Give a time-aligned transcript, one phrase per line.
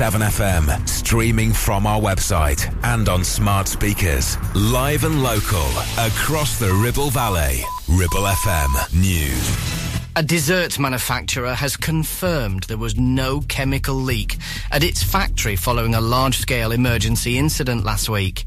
[0.00, 4.38] 7FM, streaming from our website and on smart speakers.
[4.54, 5.66] Live and local,
[5.98, 7.62] across the Ribble Valley.
[7.86, 10.00] Ribble FM News.
[10.16, 14.38] A dessert manufacturer has confirmed there was no chemical leak
[14.70, 18.46] at its factory following a large scale emergency incident last week.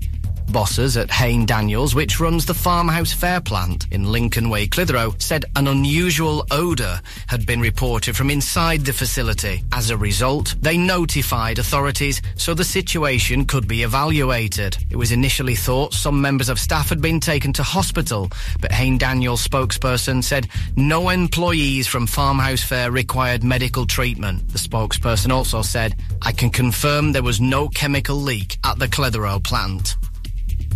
[0.51, 5.45] Bosses at Hain Daniels, which runs the Farmhouse Fare plant in Lincoln Way, Clitheroe, said
[5.55, 9.63] an unusual odour had been reported from inside the facility.
[9.71, 14.77] As a result, they notified authorities so the situation could be evaluated.
[14.89, 18.29] It was initially thought some members of staff had been taken to hospital,
[18.61, 24.49] but Hain Daniels spokesperson said no employees from Farmhouse Fare required medical treatment.
[24.49, 29.39] The spokesperson also said, I can confirm there was no chemical leak at the Clitheroe
[29.39, 29.95] plant.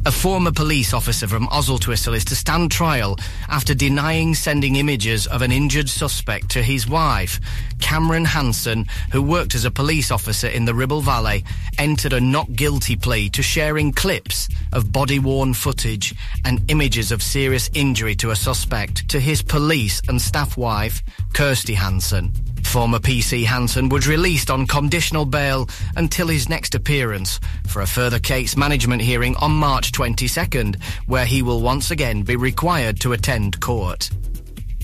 [0.05, 3.17] A former police officer from Oswaldtwistle is to stand trial
[3.49, 7.41] after denying sending images of an injured suspect to his wife.
[7.81, 11.43] Cameron Hanson, who worked as a police officer in the Ribble Valley,
[11.77, 17.21] entered a not guilty plea to sharing clips of body worn footage and images of
[17.21, 22.31] serious injury to a suspect to his police and staff wife, Kirsty Hanson.
[22.67, 28.19] Former PC Hanson was released on conditional bail until his next appearance for a further
[28.19, 33.59] case management hearing on March 22nd, where he will once again be required to attend
[33.61, 34.11] court.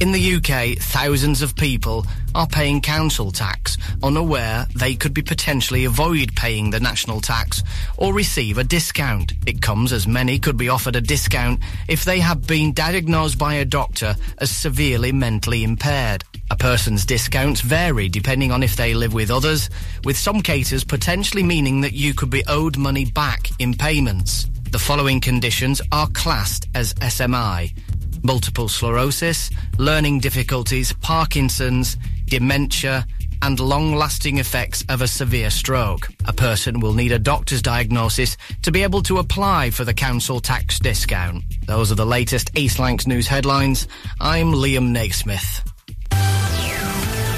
[0.03, 5.85] In the UK, thousands of people are paying council tax, unaware they could be potentially
[5.85, 7.63] avoid paying the national tax
[7.95, 9.31] or receive a discount.
[9.45, 13.53] It comes as many could be offered a discount if they have been diagnosed by
[13.53, 16.25] a doctor as severely mentally impaired.
[16.51, 19.69] A person's discounts vary depending on if they live with others,
[20.03, 24.49] with some cases potentially meaning that you could be owed money back in payments.
[24.69, 27.71] The following conditions are classed as SMI
[28.23, 33.05] multiple sclerosis, learning difficulties, Parkinson's, dementia,
[33.41, 36.07] and long lasting effects of a severe stroke.
[36.25, 40.39] A person will need a doctor's diagnosis to be able to apply for the council
[40.39, 41.43] tax discount.
[41.67, 43.87] Those are the latest East Lancs news headlines.
[44.21, 45.61] I'm Liam Naismith.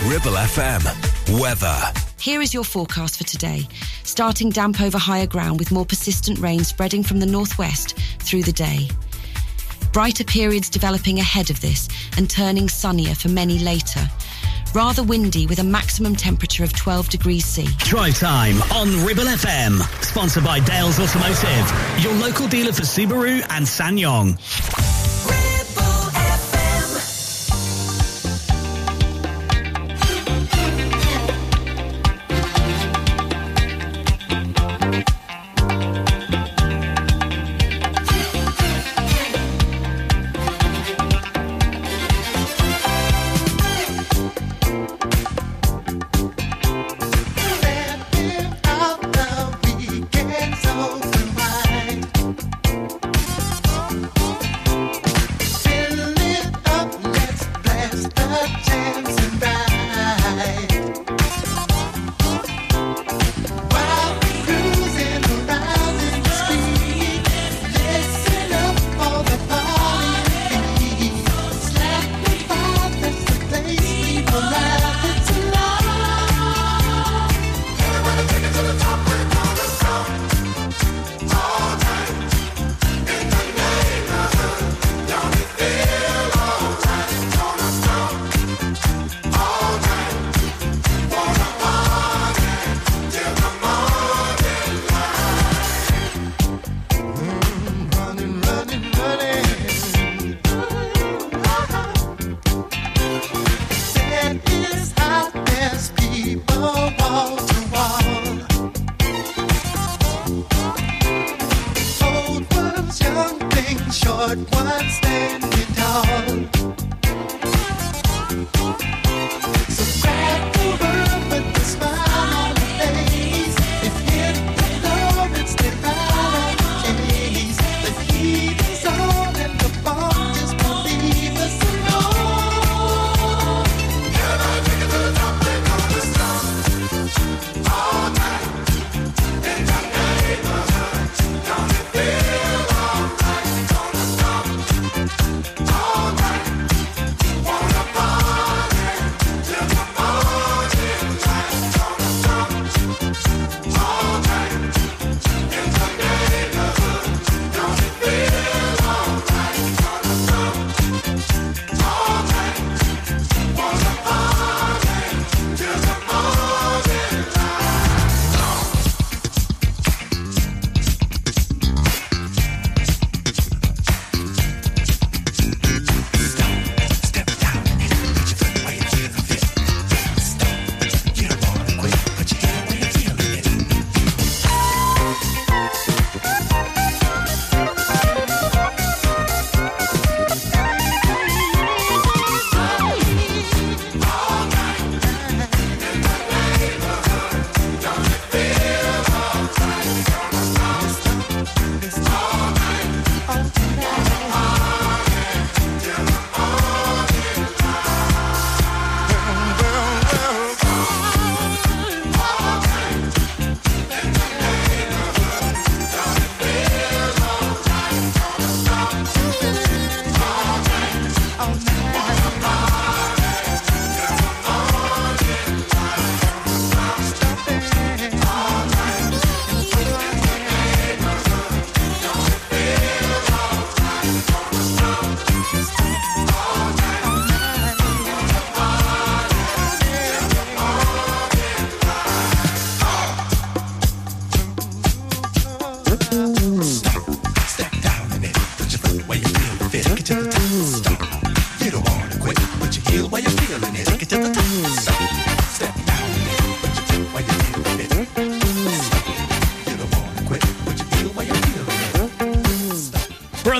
[0.05, 1.41] Ribble FM.
[1.41, 1.99] Weather.
[2.19, 3.67] Here is your forecast for today.
[4.03, 8.53] Starting damp over higher ground with more persistent rain spreading from the northwest through the
[8.53, 8.89] day
[9.95, 14.01] brighter periods developing ahead of this and turning sunnier for many later.
[14.73, 17.65] Rather windy with a maximum temperature of 12 degrees C.
[17.77, 19.79] Drive time on Ribble FM.
[20.03, 25.44] Sponsored by Dales Automotive, your local dealer for Subaru and SsangYong.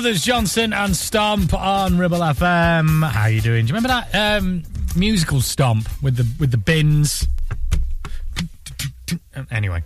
[0.06, 3.10] Brothers Johnson and Stomp on Ribble FM.
[3.10, 3.66] How you doing?
[3.66, 4.62] Do you remember that um,
[4.94, 7.26] musical Stomp with the with the bins?
[9.50, 9.82] Anyway.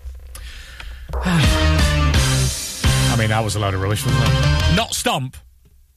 [1.15, 4.77] I mean, that was a load of rubbish, wasn't it?
[4.77, 5.39] Not Stomp.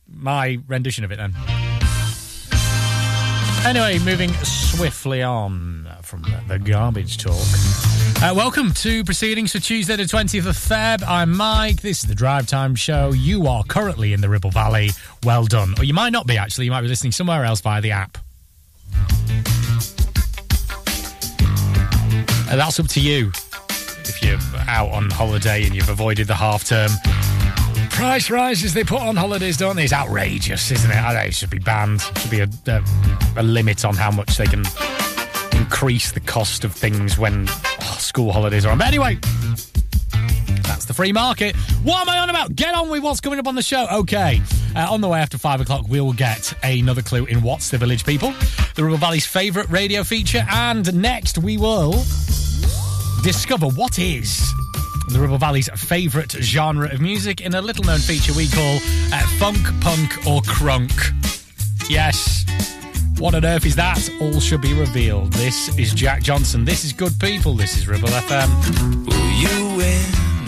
[0.08, 1.34] My rendition of it then.
[3.66, 7.73] Anyway, moving swiftly on from the garbage talk.
[8.24, 11.04] Uh, welcome to proceedings for Tuesday, the 20th of Feb.
[11.06, 11.82] I'm Mike.
[11.82, 13.12] This is the Drive Time Show.
[13.12, 14.92] You are currently in the Ribble Valley.
[15.26, 15.76] Well done.
[15.78, 16.64] Or you might not be, actually.
[16.64, 18.18] You might be listening somewhere else via the app.
[22.50, 23.34] And that's up to you.
[24.06, 26.92] If you're out on holiday and you've avoided the half term,
[27.90, 29.84] price rises they put on holidays, don't they?
[29.84, 30.96] It's outrageous, isn't it?
[30.96, 32.00] I think it should be banned.
[32.00, 34.64] There should be a, a, a, limit on how much they can
[35.52, 37.50] increase the cost of things when
[38.14, 38.78] school holidays are on.
[38.78, 39.18] But anyway,
[40.62, 41.56] that's the free market.
[41.82, 42.56] What am I on about?
[42.56, 43.88] Get on with what's coming up on the show.
[43.92, 44.40] Okay.
[44.76, 47.80] Uh, on the way after five o'clock, we will get another clue in What's the
[47.80, 48.32] Village People,
[48.76, 50.46] the Ribble Valley's favourite radio feature.
[50.48, 51.94] And next, we will
[53.24, 54.48] discover what is
[55.10, 58.76] the Ribble Valley's favourite genre of music in a little known feature we call
[59.12, 60.94] uh, funk, punk, or crunk.
[61.90, 62.46] Yes.
[63.20, 64.10] What on earth is that?
[64.20, 65.32] All should be revealed.
[65.34, 66.66] This is Jack Johnson.
[66.66, 67.54] This is Good People.
[67.54, 68.50] This is Ribble FM.
[69.06, 70.06] Will you win?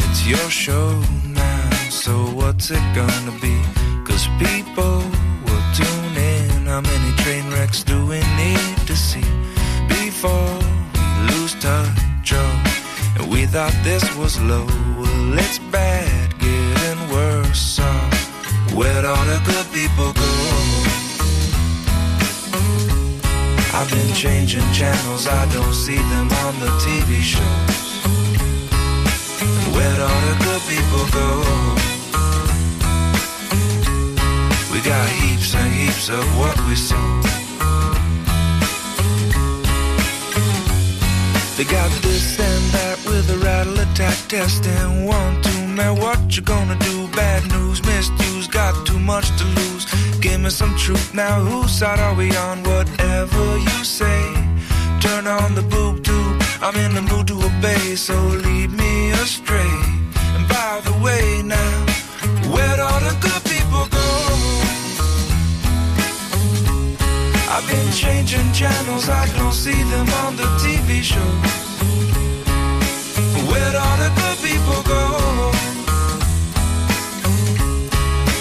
[0.10, 1.70] It's your show now.
[1.90, 3.56] So what's it gonna be?
[4.04, 5.00] Cause people
[5.46, 6.66] will tune in.
[6.66, 9.30] How many train wrecks do we need to see
[9.88, 10.60] before
[10.94, 12.34] we lose touch?
[12.34, 12.64] Oh.
[13.20, 14.66] And we thought this was low.
[14.98, 17.60] Well, it's bad, getting worse.
[17.60, 17.84] So,
[18.76, 20.95] where'd all the good people go?
[23.78, 27.76] I've been changing channels, I don't see them on the TV shows.
[29.76, 31.28] Where'd all the good people go?
[34.72, 37.22] We got heaps and heaps of what we sow.
[41.58, 42.24] They got this
[43.06, 47.08] with a rattle attack test and one, two, man, what you gonna do?
[47.10, 49.86] Bad news, misuse, got too much to lose.
[50.20, 52.64] Give me some truth now, whose side are we on?
[52.64, 54.22] Whatever you say,
[55.02, 56.42] turn on the boob tube.
[56.62, 59.74] I'm in the mood to obey, so lead me astray.
[60.36, 61.76] And by the way, now,
[62.54, 64.10] where'd all the good people go?
[67.54, 71.66] I've been changing channels, I don't see them on the TV shows.
[73.50, 75.52] Where'd all the good people go?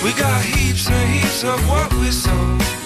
[0.05, 2.84] We got heaps and heaps of what we sow.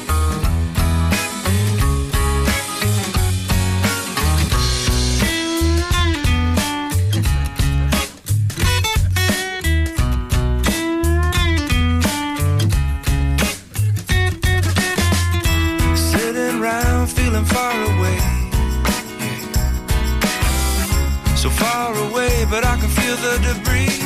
[22.50, 23.98] But I can feel the debris.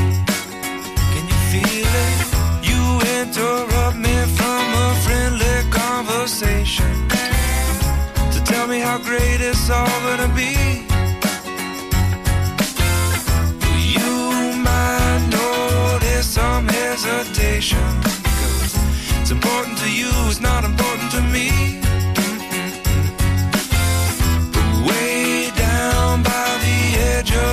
[1.12, 2.18] Can you feel it?
[2.68, 2.82] You
[3.20, 7.08] interrupt me from a friendly conversation
[8.32, 10.54] to tell me how great it's all gonna be.
[13.96, 14.12] You
[14.68, 18.02] might notice some hesitation.
[18.02, 18.76] Cause
[19.20, 21.81] it's important to you, it's not important to me.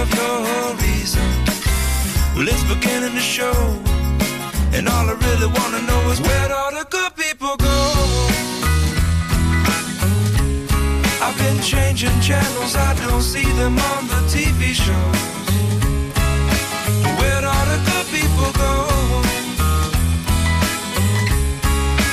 [0.02, 1.28] Of your reason.
[2.36, 3.58] well, it's beginning to show.
[4.76, 7.80] And all I really wanna know is where'd all the good people go?
[11.26, 15.22] I've been changing channels, I don't see them on the TV shows.
[17.20, 18.74] Where'd all the good people go?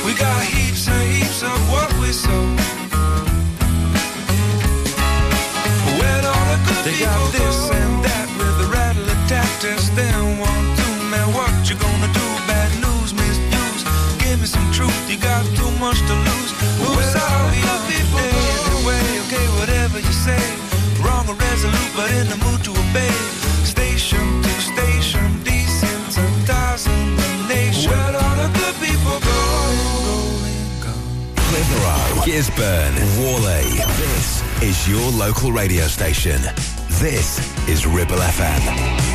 [0.04, 2.44] We got heaps and heaps of what we sow.
[5.98, 7.45] Where'd all the good they people go?
[21.96, 23.10] But in the mood to obey.
[23.64, 27.90] Station to station, desensitizing the nation.
[27.90, 29.40] Where all the good people go?
[31.48, 33.80] Clitheroe, Gisburn, Whalley.
[33.96, 36.40] This is your local radio station.
[37.00, 39.05] This is Ribble FM.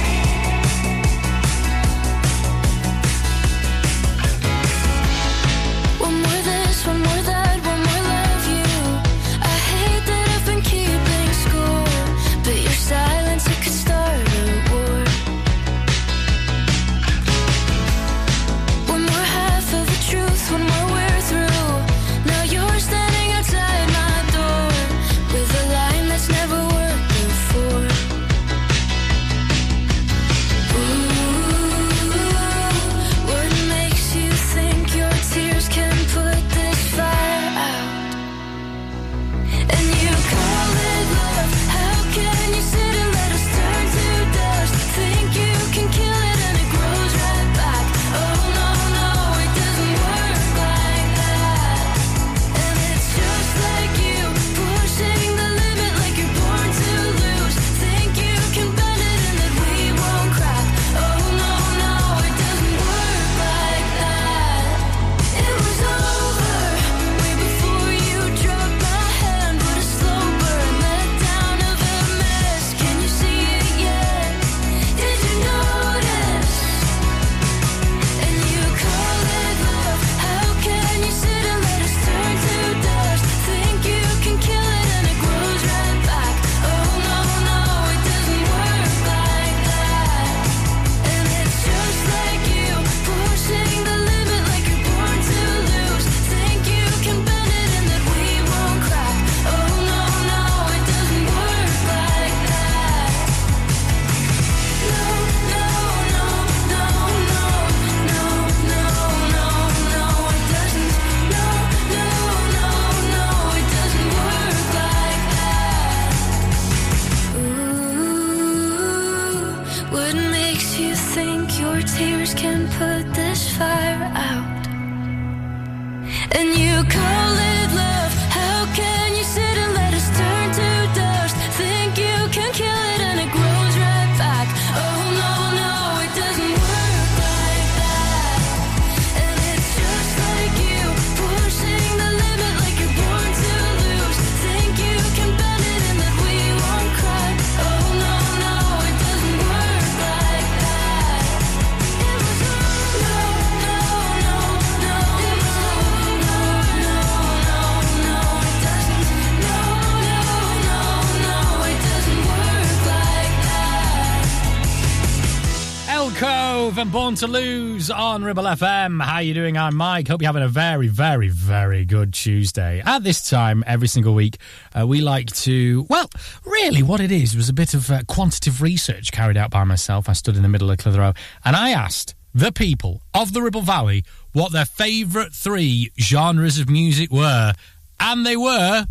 [167.21, 168.99] To Lose on Ribble FM.
[168.99, 169.55] How you doing?
[169.55, 170.07] I'm Mike.
[170.07, 172.81] Hope you're having a very, very, very good Tuesday.
[172.83, 174.37] At this time, every single week,
[174.73, 176.09] uh, we like to, well,
[176.43, 180.09] really what it is was a bit of uh, quantitative research carried out by myself.
[180.09, 181.13] I stood in the middle of Clitheroe
[181.45, 186.71] and I asked the people of the Ribble Valley what their favourite three genres of
[186.71, 187.53] music were.
[187.99, 188.87] And they were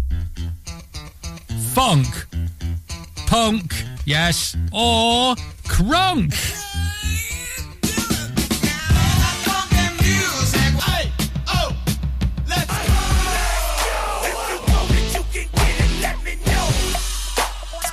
[1.73, 2.07] funk,
[3.27, 5.35] punk, yes, or
[5.65, 6.70] crunk.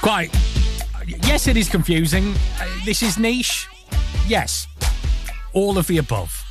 [0.07, 0.33] Quite.
[1.05, 2.33] Yes, it is confusing.
[2.61, 3.67] Uh, this is niche.
[4.25, 4.65] Yes.
[5.51, 6.45] All of the above.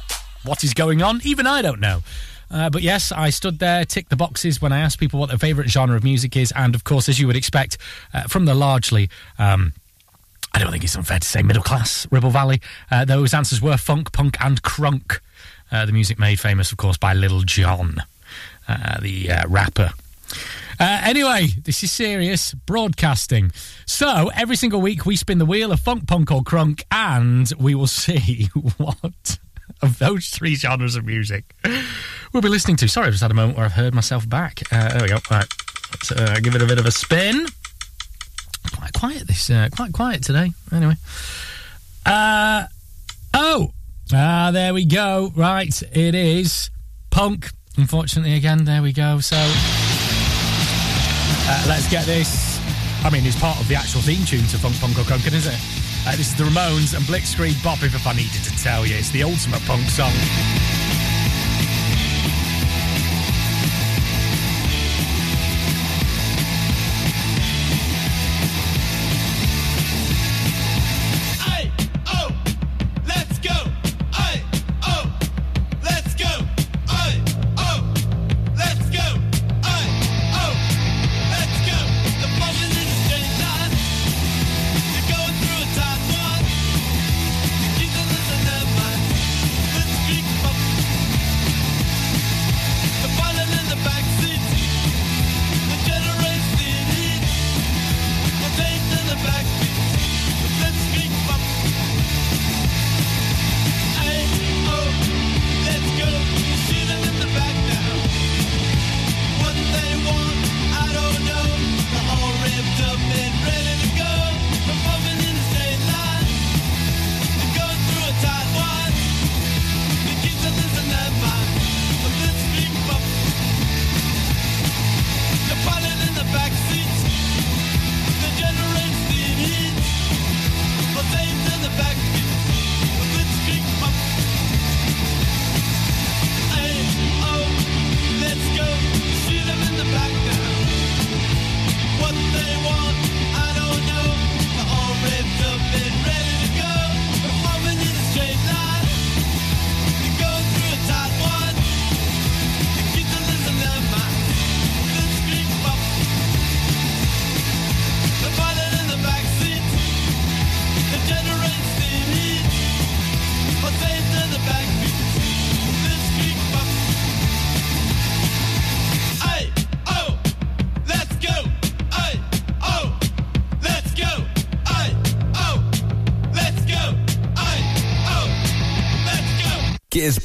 [0.44, 1.22] What is going on?
[1.24, 2.02] Even I don't know.
[2.50, 5.38] Uh, but yes, I stood there, ticked the boxes when I asked people what their
[5.38, 7.78] favourite genre of music is, and of course, as you would expect,
[8.12, 9.08] uh, from the largely.
[9.38, 9.72] Um,
[10.52, 12.60] I don't think it's unfair to say middle class Ribble Valley.
[12.90, 15.20] Uh, those answers were funk, punk, and crunk.
[15.72, 18.02] Uh, the music made famous, of course, by Lil Jon,
[18.68, 19.92] uh, the rapper.
[20.78, 23.50] Uh, anyway, this is serious broadcasting.
[23.86, 27.74] So every single week we spin the wheel of funk, punk, or crunk, and we
[27.74, 29.38] will see what
[29.82, 31.54] of those three genres of music
[32.32, 32.88] we'll be listening to.
[32.88, 34.62] Sorry, I've just had a moment where I've heard myself back.
[34.70, 35.18] Uh, there we go.
[35.30, 35.46] Right,
[35.90, 37.46] let's uh, give it a bit of a spin.
[38.76, 40.50] Quite quiet this, uh, quite quiet today.
[40.72, 40.96] Anyway,
[42.04, 42.66] uh,
[43.32, 43.70] oh,
[44.12, 45.32] ah, there we go.
[45.34, 46.70] Right, it is
[47.10, 47.50] punk.
[47.78, 49.20] Unfortunately, again, there we go.
[49.20, 49.85] So.
[51.48, 52.60] Uh, let's get this.
[53.04, 55.54] I mean, it's part of the actual theme tune to Funk Punk or Crunkin', isn't
[55.54, 55.60] it?
[56.06, 58.96] Uh, this is the Ramones and Blitzkrieg Bop, if I needed to tell you.
[58.96, 60.12] It's the ultimate punk song.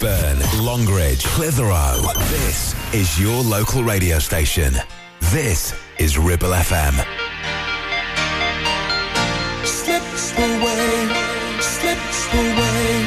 [0.01, 2.01] Gisburn, Longridge, Clitheroe.
[2.31, 4.73] This is your local radio station.
[5.31, 6.97] This is Ribble FM.
[9.63, 11.07] slips away,
[11.61, 13.05] slips away,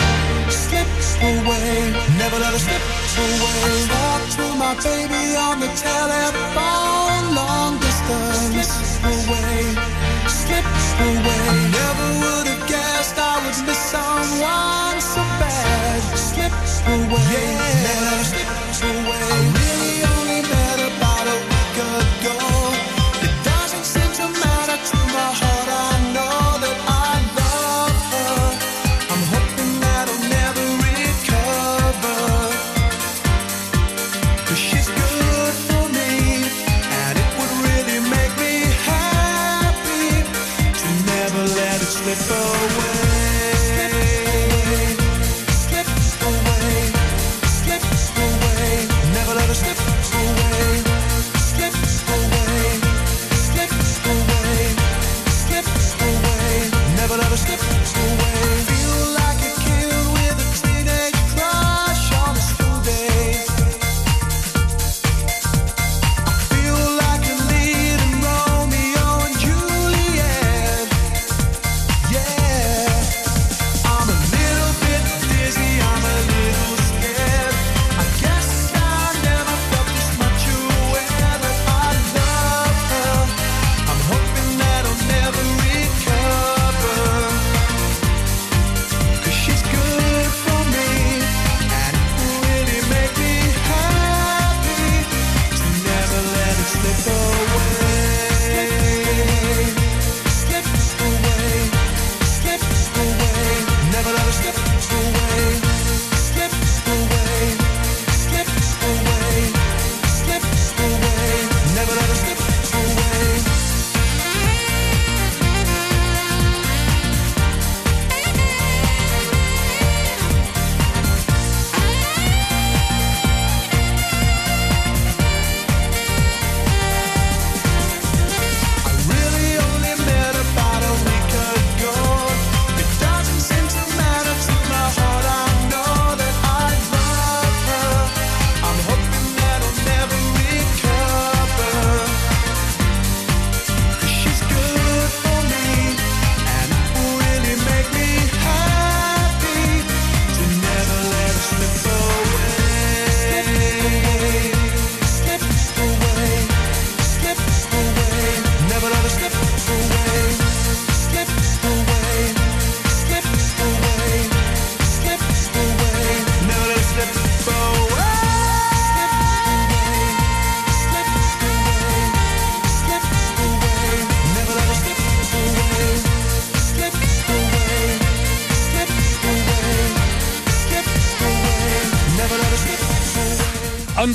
[0.49, 1.91] slips away.
[2.17, 2.83] Never let her slip
[3.19, 3.51] away.
[3.51, 8.69] I talk to my baby on the telephone, long distance.
[8.71, 9.75] Slips away,
[10.29, 11.34] slips away.
[42.77, 43.04] Away.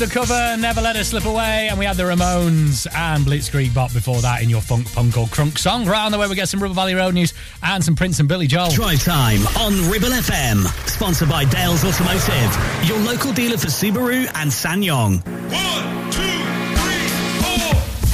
[0.02, 4.22] Undercover, Never Let Us Slip Away, and we had the Ramones and Blitzkrieg Bop before
[4.22, 5.86] that in your funk, punk, or crunk song.
[5.86, 7.34] Right on the way, we get some Ribble Valley Road news
[7.64, 8.70] and some Prince and Billy Joel.
[8.70, 10.66] Drive time on Ribble FM.
[10.88, 15.22] Sponsored by Dales Automotive, your local dealer for Subaru and SsangYong.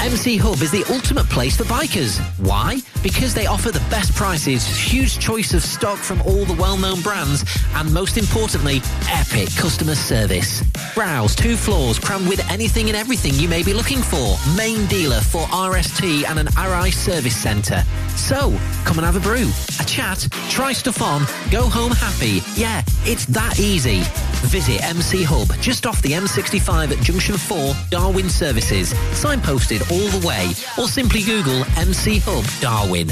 [0.05, 2.19] MC Hub is the ultimate place for bikers.
[2.39, 2.79] Why?
[3.03, 7.43] Because they offer the best prices, huge choice of stock from all the well-known brands,
[7.75, 10.63] and most importantly, epic customer service.
[10.95, 14.37] Browse two floors crammed with anything and everything you may be looking for.
[14.55, 17.83] Main dealer for RST and an RI service centre.
[18.15, 22.41] So, come and have a brew, a chat, try stuff on, go home happy.
[22.55, 24.03] Yeah, it's that easy.
[24.47, 28.93] Visit MC Hub just off the M65 at Junction 4, Darwen Services.
[29.11, 30.47] Signposted all the way,
[30.79, 33.11] or simply Google MC Hub Darwen.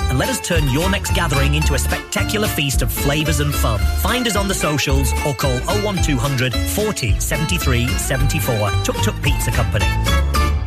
[0.09, 3.79] and let us turn your next gathering into a spectacular feast of flavours and fun.
[4.01, 8.71] Find us on the socials or call 01200 40 73 74.
[8.83, 9.85] Tuk Tuk Pizza Company.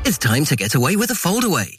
[0.04, 1.78] It's time to get away with a foldaway.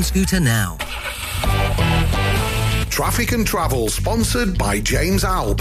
[0.00, 0.76] scooter now.
[2.88, 5.60] Traffic and Travel, sponsored by James Alb.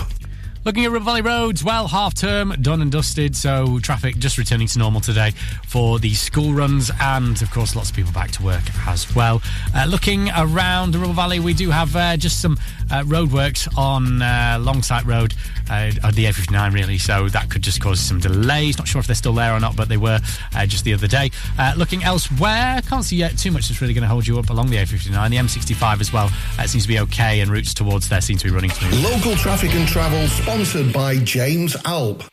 [0.64, 4.68] Looking at Ribble Valley roads, well, half term done and dusted, so traffic just returning
[4.68, 5.32] to normal today
[5.66, 9.42] for the school runs, and of course, lots of people back to work as well.
[9.76, 12.60] Uh, looking around the Ribble Valley, we do have uh, just some
[12.92, 15.34] uh, roadworks on uh, Longsight Road
[15.70, 16.98] uh, on the A59, really.
[16.98, 18.78] So that could just cause some delays.
[18.78, 20.20] Not sure if they're still there or not, but they were
[20.56, 21.32] uh, just the other day.
[21.58, 24.50] Uh, looking elsewhere, can't see yet too much that's really going to hold you up
[24.50, 25.30] along the A59.
[25.30, 28.46] The M65 as well uh, seems to be okay, and routes towards there seem to
[28.46, 28.98] be running through.
[29.00, 32.31] Local traffic and travel sponsored by James Alp.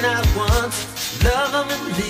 [0.00, 0.74] thinking I want
[1.24, 2.07] love and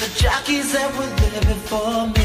[0.00, 2.19] the jockeys that were there before me.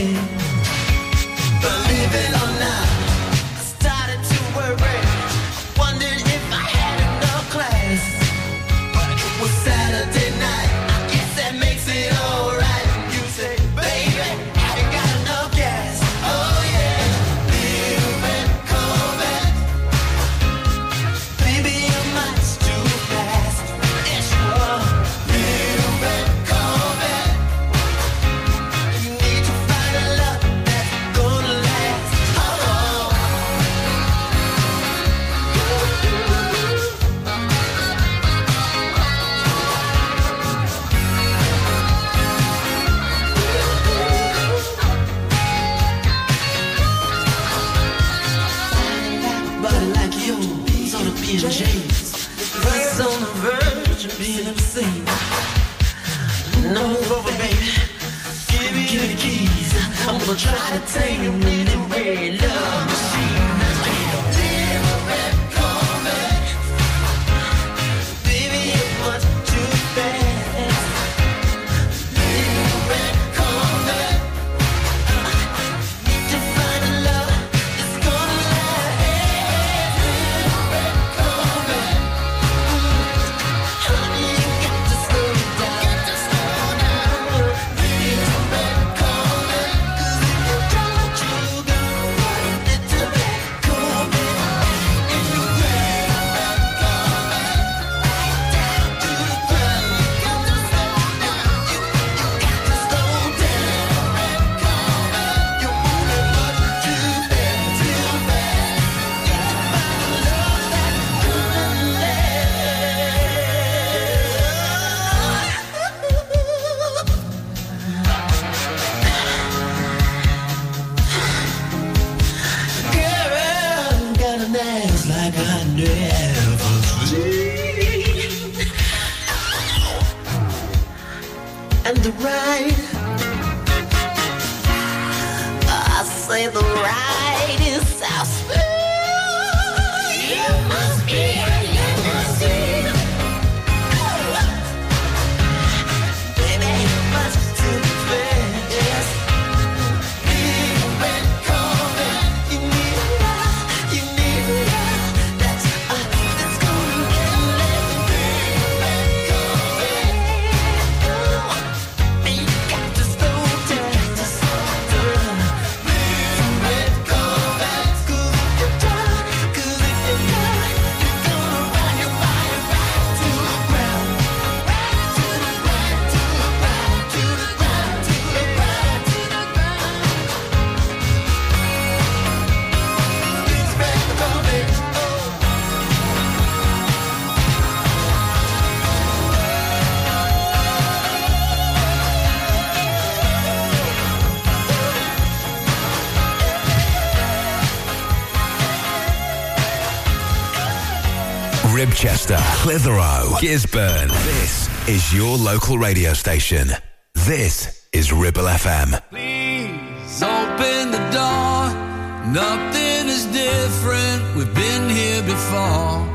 [202.15, 204.07] Ribchester, Clitheroe, Gisburn.
[204.23, 206.69] This is your local radio station.
[207.13, 209.01] This is Ribble FM.
[209.09, 212.31] Please open the door.
[212.31, 214.37] Nothing is different.
[214.37, 216.07] We've been here before.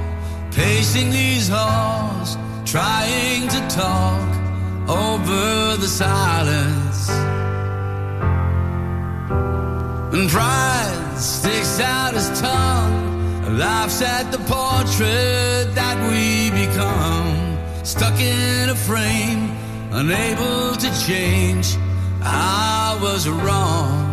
[0.52, 4.28] Pacing these halls, trying to talk
[4.88, 7.10] over the silence.
[10.14, 14.38] And pride sticks out his tongue, laughs at the
[15.06, 17.84] that we become.
[17.84, 19.50] Stuck in a frame,
[19.92, 21.76] unable to change.
[22.22, 24.09] I was wrong.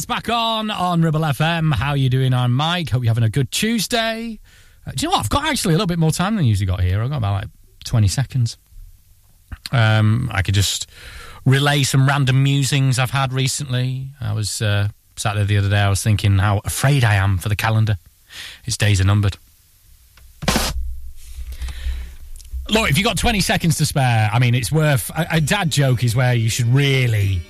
[0.00, 1.74] Lights Back On on Ribble FM.
[1.74, 2.32] How you doing?
[2.32, 2.88] I'm Mike.
[2.88, 4.40] Hope you're having a good Tuesday.
[4.86, 5.20] Uh, do you know what?
[5.20, 7.02] I've got actually a little bit more time than I usually got here.
[7.02, 7.48] I've got about like
[7.84, 8.56] 20 seconds.
[9.72, 10.86] Um, I could just
[11.44, 14.06] relay some random musings I've had recently.
[14.22, 17.36] I was uh, sat there the other day, I was thinking how afraid I am
[17.36, 17.98] for the calendar.
[18.64, 19.36] Its days are numbered.
[22.70, 25.10] Look, if you've got 20 seconds to spare, I mean, it's worth.
[25.10, 27.42] A, a dad joke is where you should really,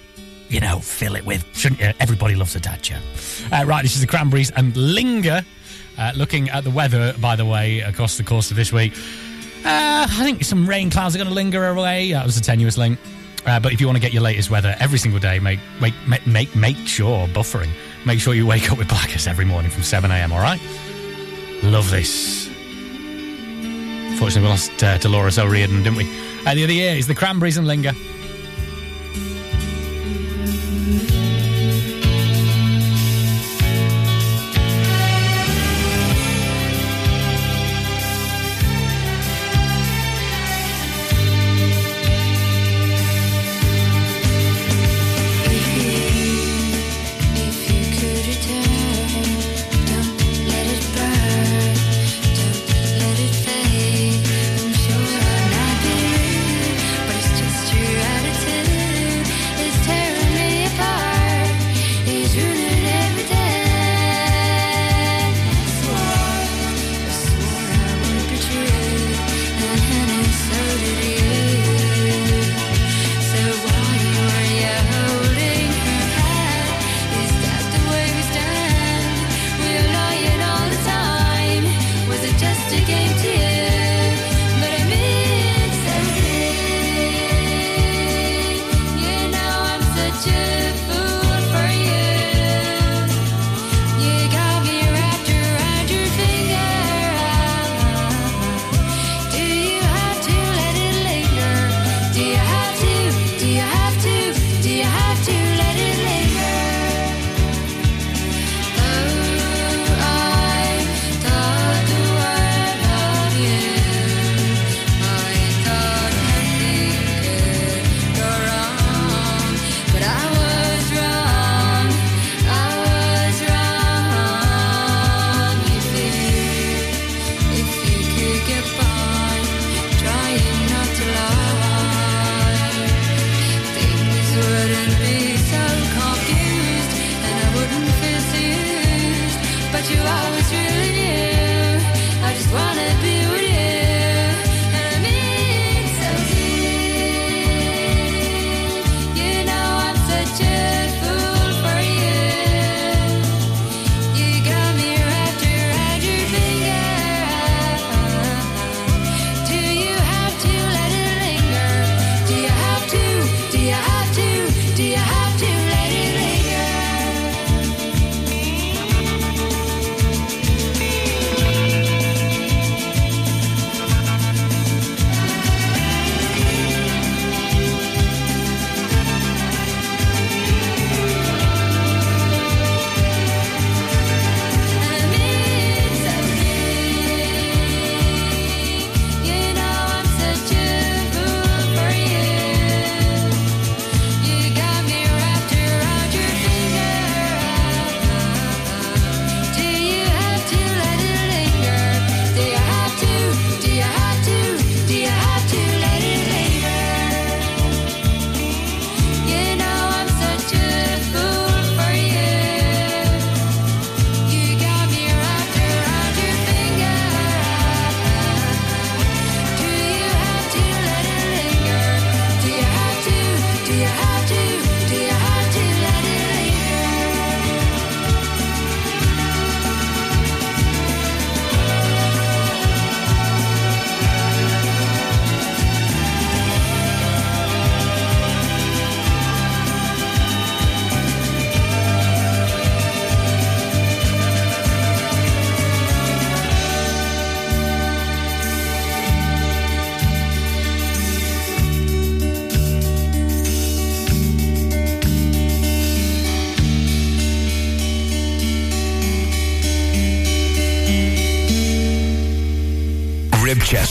[0.51, 1.93] you know, fill it with, shouldn't you?
[2.01, 3.03] Everybody loves a dad joke.
[3.53, 5.43] Uh, right, this is the Cranberries and Linger.
[5.97, 8.93] Uh, looking at the weather, by the way, across the course of this week.
[9.65, 12.13] Uh, I think some rain clouds are going to linger away.
[12.13, 12.99] That was a tenuous link.
[13.47, 15.95] Uh, but if you want to get your latest weather every single day, make make
[16.27, 17.71] make make, sure buffering.
[18.05, 20.33] Make sure you wake up with blackers every morning from seven a.m.
[20.33, 20.61] All right.
[21.63, 22.47] Love this.
[24.19, 26.05] Fortunately, we lost uh, Dolores O'Riordan, didn't we?
[26.47, 27.93] Uh, the other year is the Cranberries and Linger.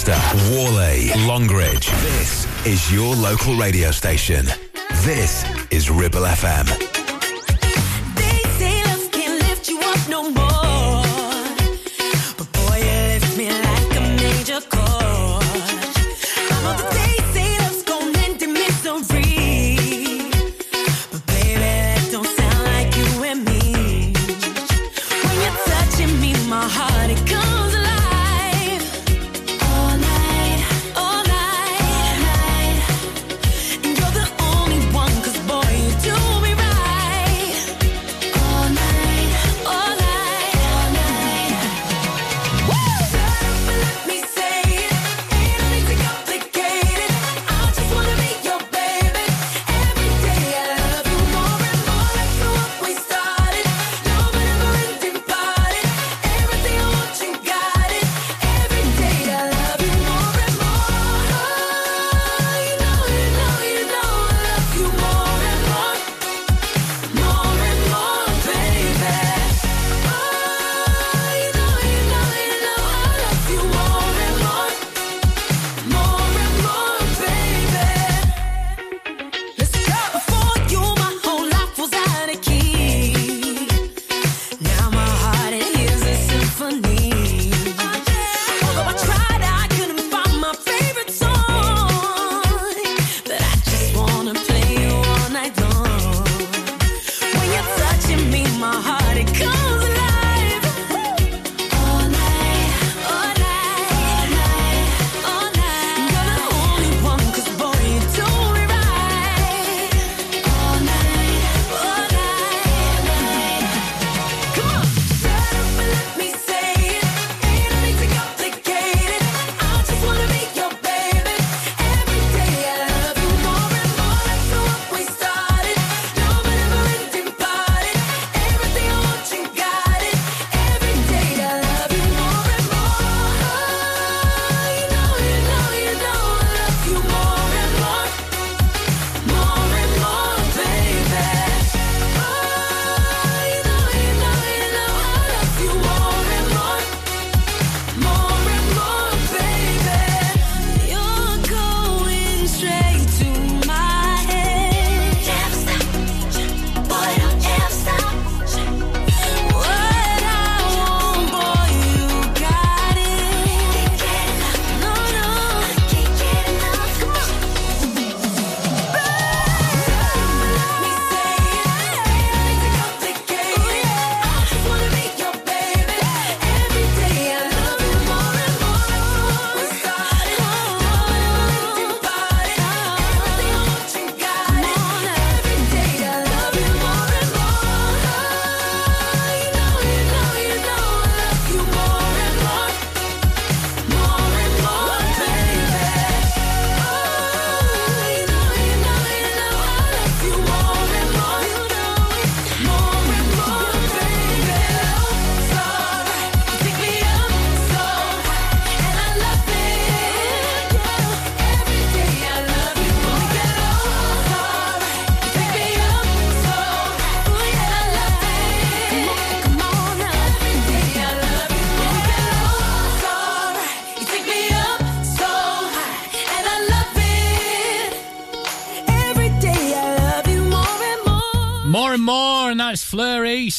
[0.09, 1.87] Manchester, Whalley, Longridge.
[2.01, 4.45] This is your local radio station.
[5.03, 6.88] This is Ribble FM.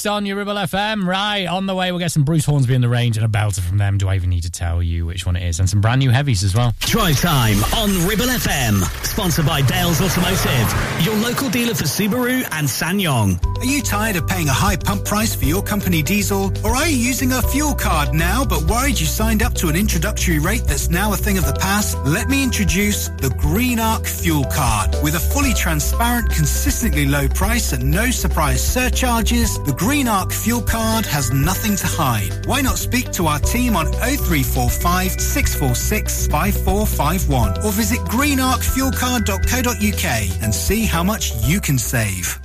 [0.01, 1.07] East on your Ribble FM.
[1.07, 3.61] Right, on the way, we'll get some Bruce Hornsby and the Range and a belter
[3.61, 3.99] from them.
[3.99, 5.61] Do I even need to tell you which one it is?
[5.61, 6.75] And some brand new heavies as well.
[6.81, 8.81] Drive time on Ribble FM.
[9.05, 13.45] Sponsored by Dales Automotive, your local dealer for Subaru and SsangYong.
[13.59, 16.51] Are you tired of paying a high pump price for your company diesel?
[16.65, 19.77] Or are you using a fuel card now but worried you signed up to an
[19.77, 21.99] introductory rate that's now a thing of the past?
[22.07, 24.97] Let me introduce the Green Arc Fuel Card.
[25.03, 30.63] With a fully transparent, consistently low price and no surprise surcharges, the Green Arc Fuel
[30.63, 32.47] Card has nothing to hide.
[32.47, 40.85] Why not speak to our team on 0345 646 5451 or visit greenarcfuelcard.co.uk and see
[40.85, 42.39] how much you can save.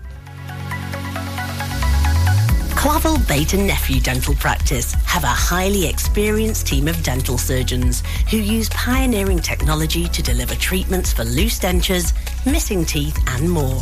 [2.76, 8.38] Clavel Bait and Nephew Dental Practice have a highly experienced team of dental surgeons who
[8.38, 12.12] use pioneering technology to deliver treatments for loose dentures,
[12.52, 13.82] missing teeth and more.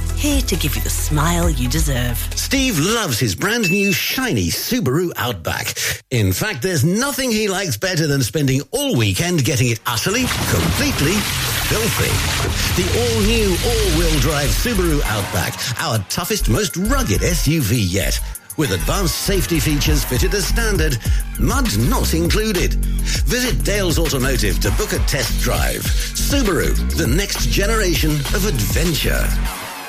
[0.21, 2.15] here to give you the smile you deserve.
[2.35, 5.73] Steve loves his brand new shiny Subaru Outback.
[6.11, 11.15] In fact, there's nothing he likes better than spending all weekend getting it utterly, completely
[11.65, 12.13] filthy.
[12.77, 18.19] The all-new all-wheel drive Subaru Outback, our toughest, most rugged SUV yet.
[18.57, 20.99] With advanced safety features fitted as standard,
[21.39, 22.75] mud not included.
[23.25, 25.81] Visit Dales Automotive to book a test drive.
[25.81, 29.27] Subaru, the next generation of adventure.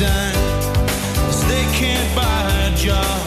[0.00, 0.40] Dime.
[1.16, 3.20] 'Cause they can't buy a job.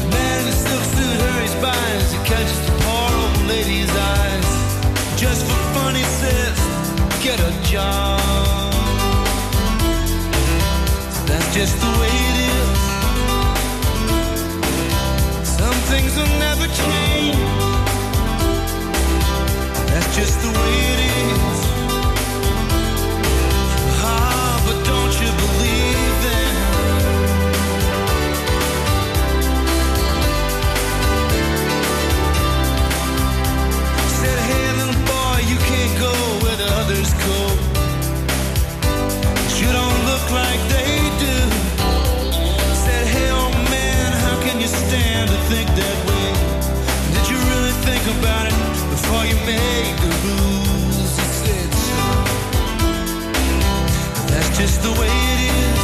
[0.00, 3.92] The man in the silk suit hurries by as he catches the poor old lady's
[4.14, 4.50] eyes.
[5.22, 6.58] Just for fun, he says,
[7.22, 8.20] "Get a job."
[11.28, 12.80] That's just the way it is.
[15.58, 17.38] Some things will never change.
[19.90, 21.01] That's just the way it is.
[45.52, 46.28] Think that way?
[47.12, 48.56] Did you really think about it
[48.94, 50.96] before you made the rules?
[51.20, 52.24] He said, son,
[54.32, 55.82] that's just the way it is.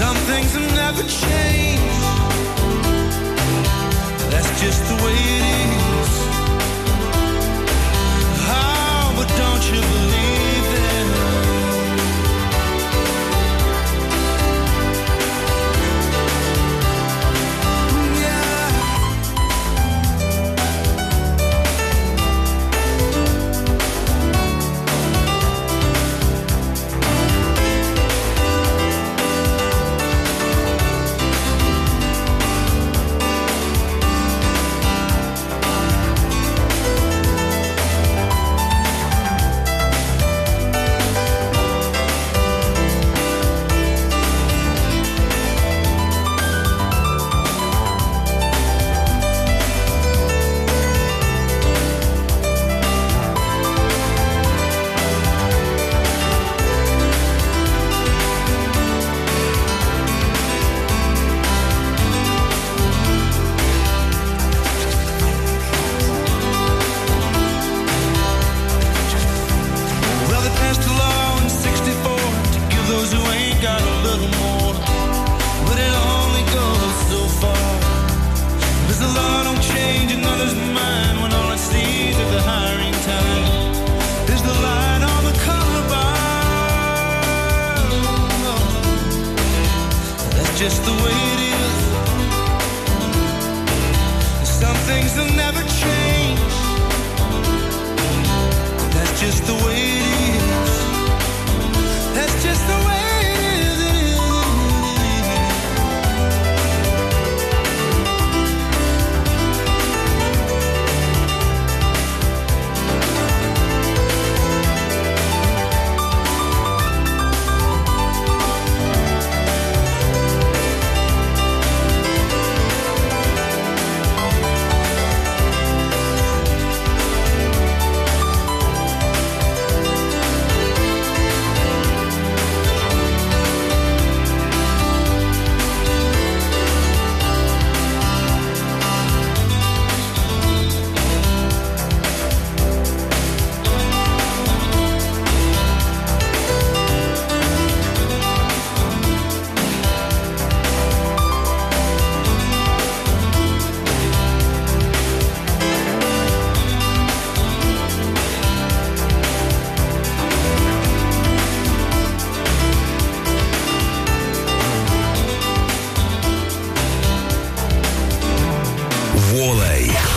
[0.00, 1.96] Some things will never change.
[4.32, 6.12] That's just the way it is.
[8.48, 10.45] Oh, but don't you believe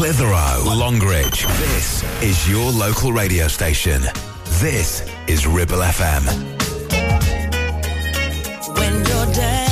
[0.09, 1.45] Clitheroe, Longridge.
[1.45, 4.01] This is your local radio station.
[4.59, 6.25] This is Ribble FM.
[8.75, 9.68] When you're dead.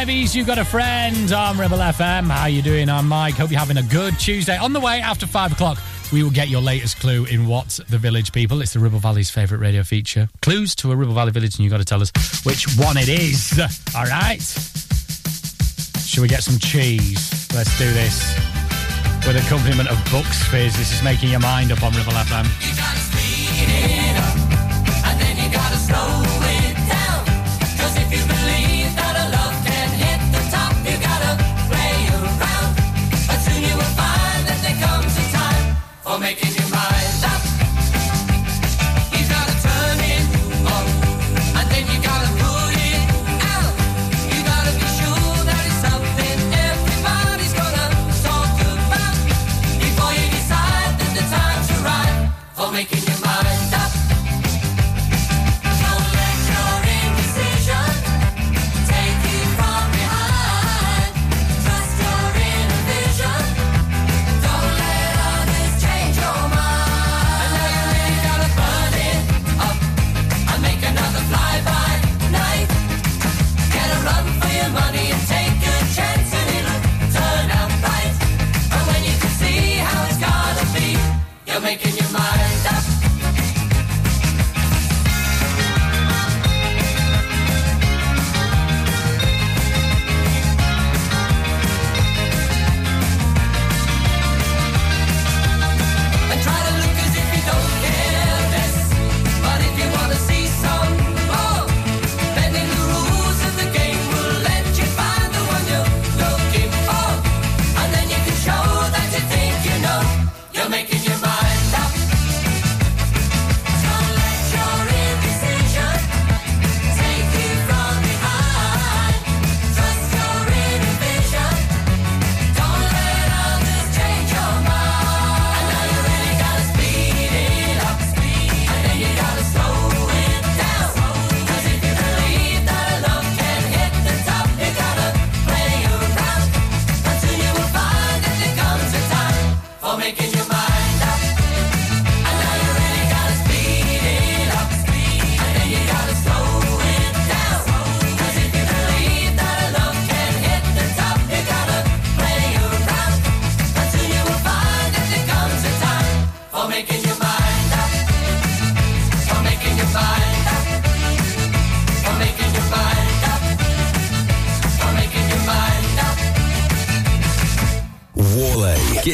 [0.00, 2.30] Bevies, you've got a friend on Ribble FM.
[2.30, 2.88] How you doing?
[2.88, 3.34] I'm Mike.
[3.34, 4.56] Hope you're having a good Tuesday.
[4.56, 5.78] On the way after five o'clock,
[6.10, 8.62] we will get your latest clue in What's the Village People.
[8.62, 10.30] It's the Ribble Valley's favourite radio feature.
[10.40, 12.10] Clues to a Ribble Valley village, and you've got to tell us
[12.44, 13.60] which one it is.
[13.94, 14.40] All right.
[16.00, 17.52] Should we get some cheese?
[17.54, 18.34] Let's do this.
[19.26, 20.78] With accompaniment of Bucks Fizz.
[20.78, 22.69] This is making your mind up on Ribble FM.
[36.30, 36.59] making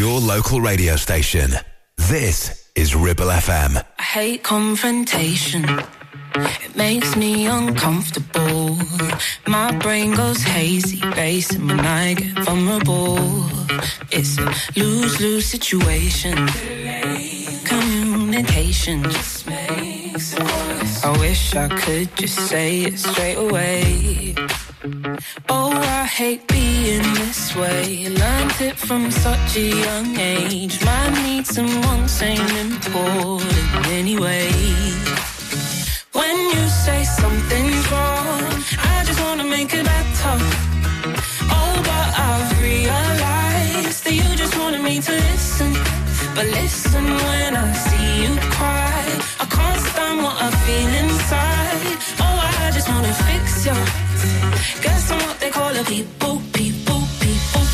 [0.00, 1.50] your local radio station.
[2.08, 3.84] This is Ribble FM.
[3.98, 5.62] I hate confrontation.
[6.34, 8.78] It makes me uncomfortable.
[9.46, 13.18] My brain goes hazy, basing when I get vulnerable.
[14.10, 16.48] It's a lose lose situation.
[17.66, 20.34] Communication just makes
[21.04, 24.34] I wish I could just say it straight away.
[26.10, 28.08] Hate being this way.
[28.08, 30.84] Learned it from such a young age.
[30.84, 34.50] My needs and wants ain't important anyway.
[36.12, 38.42] When you say something's wrong,
[38.92, 40.36] I just wanna make it better.
[41.56, 45.72] Oh, but I've realized that you just wanted me to listen.
[46.34, 49.04] But listen when I see you cry.
[49.42, 51.96] I can't stand what I feel inside.
[52.24, 53.78] Oh, I just wanna fix you.
[54.82, 55.19] Guess I'm
[55.60, 57.64] call a people, people, people.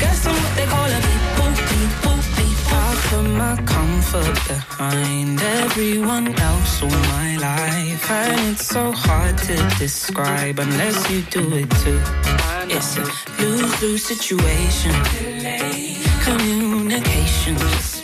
[0.00, 2.78] Guess what they call a people, people, people.
[2.86, 8.10] I put my comfort behind everyone else all my life.
[8.10, 12.00] And it's so hard to describe unless you do it too.
[12.76, 13.04] It's a
[13.42, 14.94] lose-lose situation.
[16.28, 17.97] Communication.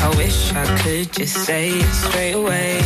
[0.00, 2.78] I wish I could just say it straight away.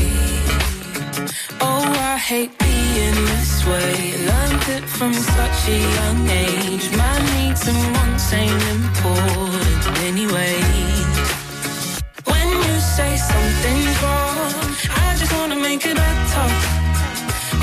[1.60, 4.16] Oh, I hate being this way.
[4.30, 6.86] Learned it from such a young age.
[6.96, 10.56] My needs and wants ain't important anyway.
[12.24, 14.64] When you say something's wrong,
[15.04, 16.48] I just wanna make it better.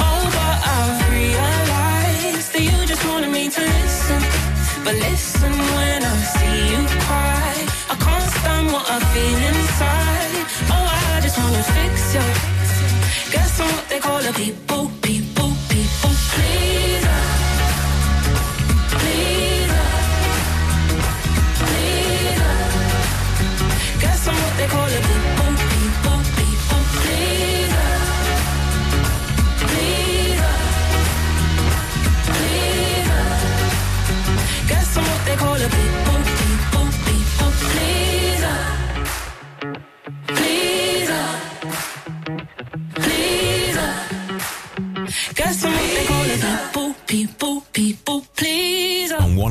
[0.06, 4.22] Oh, but I've realized that you just wanted me to listen.
[4.86, 7.69] But listen when I see you cry.
[7.92, 10.46] I can't stand what I feel inside.
[10.74, 10.86] Oh,
[11.16, 12.26] I just wanna fix you.
[13.34, 17.22] Guess I'm what they call a people, people, people pleaser.
[18.94, 19.90] Pleaser.
[21.60, 22.58] Pleaser.
[24.04, 27.92] Guess I'm what they call a people, people, people pleaser.
[29.62, 30.56] Pleaser.
[32.28, 33.26] Pleaser.
[34.70, 36.09] Guess I'm what they call a people,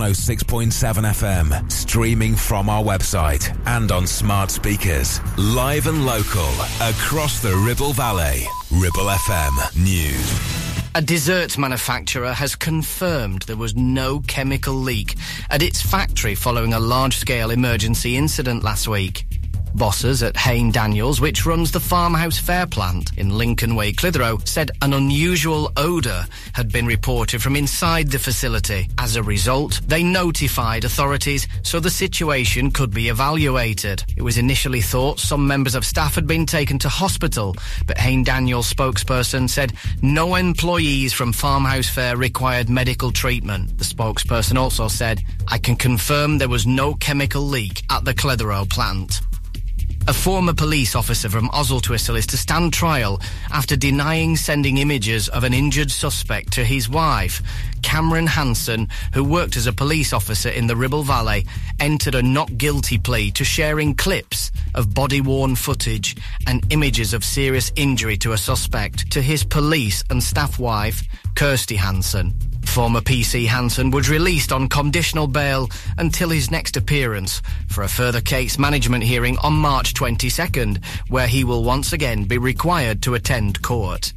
[0.09, 0.71] 106.7
[1.05, 5.21] FM, streaming from our website and on smart speakers.
[5.37, 6.49] Live and local,
[6.81, 8.47] across the Ribble Valley.
[8.71, 10.59] Ribble FM News.
[10.95, 15.17] A desserts manufacturer has confirmed there was no chemical leak
[15.51, 19.28] at its factory following a large scale emergency incident last week.
[19.79, 24.73] Bosses at Hain Daniels, which runs the Farmhouse Fare plant in Lincoln Way, Clitheroe, said
[24.83, 28.89] an unusual odour had been reported from inside the facility.
[28.99, 34.03] As a result, they notified authorities so the situation could be evaluated.
[34.17, 37.55] It was initially thought some members of staff had been taken to hospital,
[37.87, 39.73] but Hain Daniels spokesperson said
[40.03, 43.79] no employees from Farmhouse Fare required medical treatment.
[43.79, 48.65] The spokesperson also said, I can confirm there was no chemical leak at the Clitheroe
[48.65, 49.21] plant.
[50.09, 53.21] A former police officer from Oswaldtwistle is to stand trial
[53.53, 57.43] after denying sending images of an injured suspect to his wife.
[57.83, 61.45] Cameron Hanson, who worked as a police officer in the Ribble Valley,
[61.79, 67.23] entered a not guilty plea to sharing clips of body worn footage and images of
[67.23, 71.03] serious injury to a suspect to his police and staff wife,
[71.35, 72.33] Kirsty Hanson.
[72.75, 78.21] Former PC Hanson was released on conditional bail until his next appearance for a further
[78.21, 83.63] case management hearing on March 22nd, where he will once again be required to attend
[83.63, 84.13] court.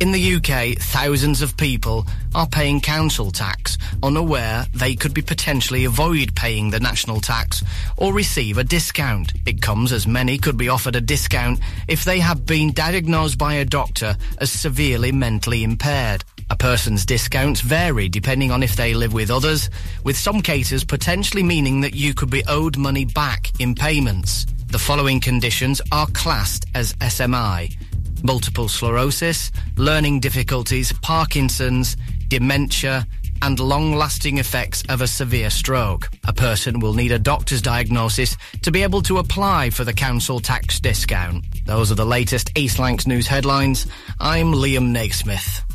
[0.00, 5.84] In the UK, thousands of people are paying council tax, unaware they could be potentially
[5.84, 7.62] avoid paying the national tax
[7.98, 9.32] or receive a discount.
[9.44, 13.54] It comes as many could be offered a discount if they have been diagnosed by
[13.54, 16.24] a doctor as severely mentally impaired.
[16.52, 19.70] A person's discounts vary depending on if they live with others,
[20.04, 24.44] with some cases potentially meaning that you could be owed money back in payments.
[24.66, 27.74] The following conditions are classed as SMI
[28.22, 31.96] multiple sclerosis, learning difficulties, Parkinson's,
[32.28, 33.06] dementia,
[33.40, 36.08] and long lasting effects of a severe stroke.
[36.24, 40.38] A person will need a doctor's diagnosis to be able to apply for the council
[40.38, 41.44] tax discount.
[41.64, 43.86] Those are the latest East Lancs news headlines.
[44.20, 45.71] I'm Liam Naismith.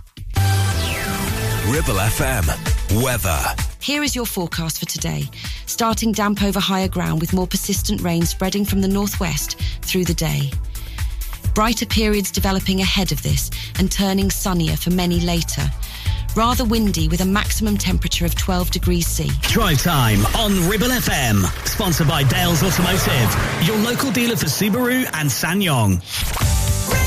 [1.67, 3.03] Ribble FM.
[3.03, 3.39] Weather.
[3.81, 5.25] Here is your forecast for today.
[5.65, 10.13] Starting damp over higher ground with more persistent rain spreading from the northwest through the
[10.13, 10.51] day.
[11.53, 15.63] Brighter periods developing ahead of this and turning sunnier for many later.
[16.35, 19.29] Rather windy with a maximum temperature of 12 degrees C.
[19.41, 21.43] Drive time on Ribble FM.
[21.67, 27.06] Sponsored by Dales Automotive, your local dealer for Subaru and SsangYong.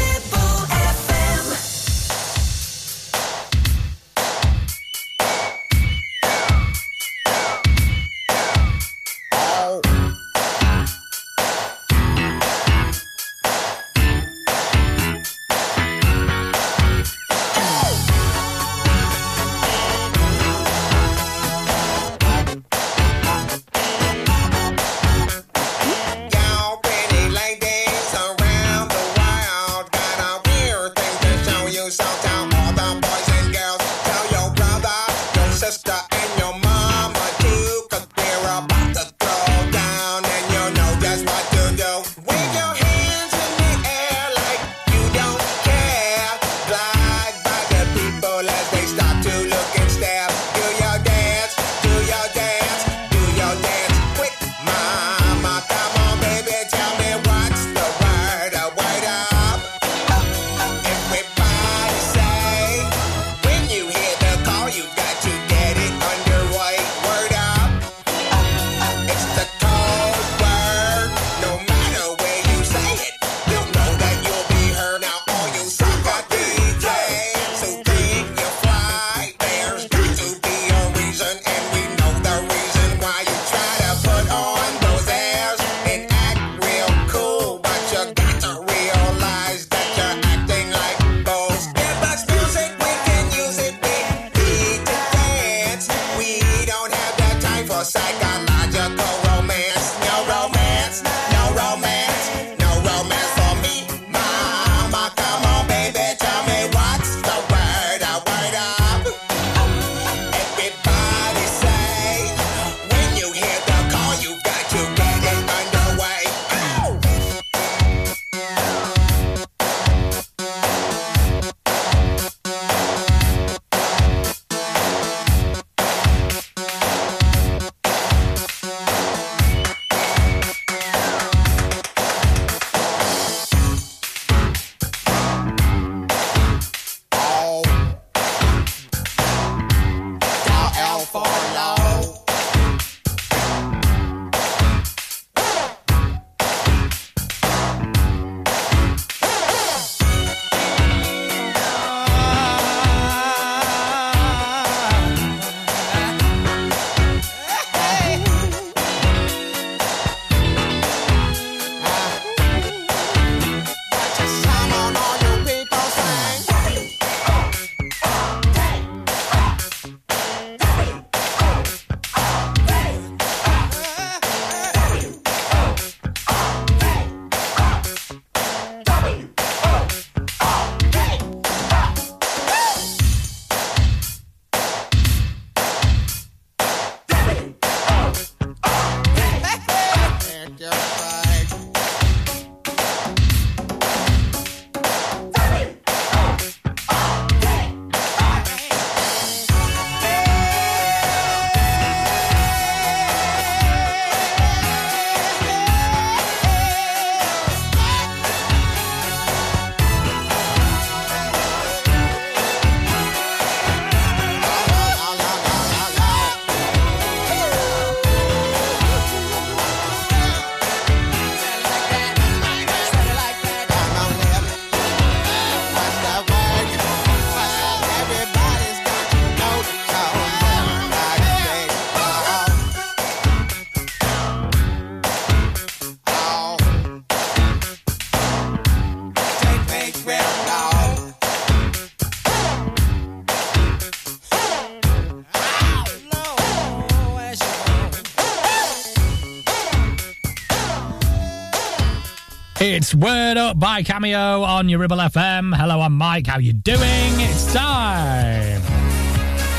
[252.81, 255.55] It's Word Up by Cameo on your Ribble FM.
[255.55, 256.27] Hello, I'm Mike.
[256.27, 256.79] How you doing?
[256.81, 258.63] It's time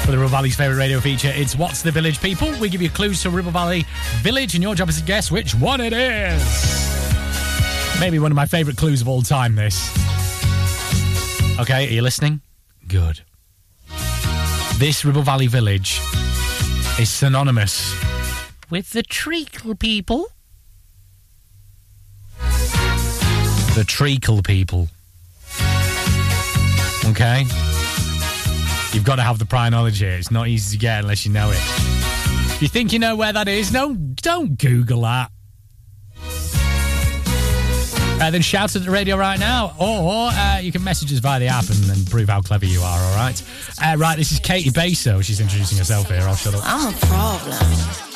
[0.03, 1.32] for the Ribble Valley's favourite radio feature.
[1.32, 2.51] It's What's the Village People.
[2.59, 3.86] We give you clues to Ribble Valley
[4.22, 7.99] Village, and your job is to guess which one it is.
[7.99, 9.95] Maybe one of my favourite clues of all time, this.
[11.59, 12.41] Okay, are you listening?
[12.88, 13.22] Good.
[14.80, 15.99] This Ribble Valley Village
[16.99, 17.95] is synonymous
[18.72, 20.26] with the treacle people.
[23.76, 24.89] the treacle people.
[27.05, 27.45] Okay?
[28.91, 30.11] You've got to have the prior knowledge here.
[30.11, 31.57] It's not easy to get unless you know it.
[32.53, 35.32] If you think you know where that is, no, don't Google that.
[38.22, 41.39] Uh, then shout at the radio right now, or uh, you can message us via
[41.39, 43.41] the app and, and prove how clever you are, all right?
[43.84, 45.24] Uh, right, this is Katie Baso.
[45.24, 46.22] She's introducing herself here.
[46.22, 46.61] I'll shut up.
[46.63, 48.11] I'm a problem.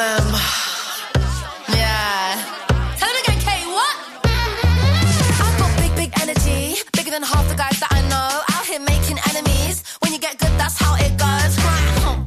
[0.00, 0.32] problem.
[1.68, 2.40] Yeah.
[2.96, 3.48] Tell him again, K.
[3.76, 3.96] what?
[5.44, 8.28] I've got big, big energy, bigger than half the guys that I know.
[8.54, 9.84] Out here making enemies.
[10.00, 11.52] When you get good, that's how it goes.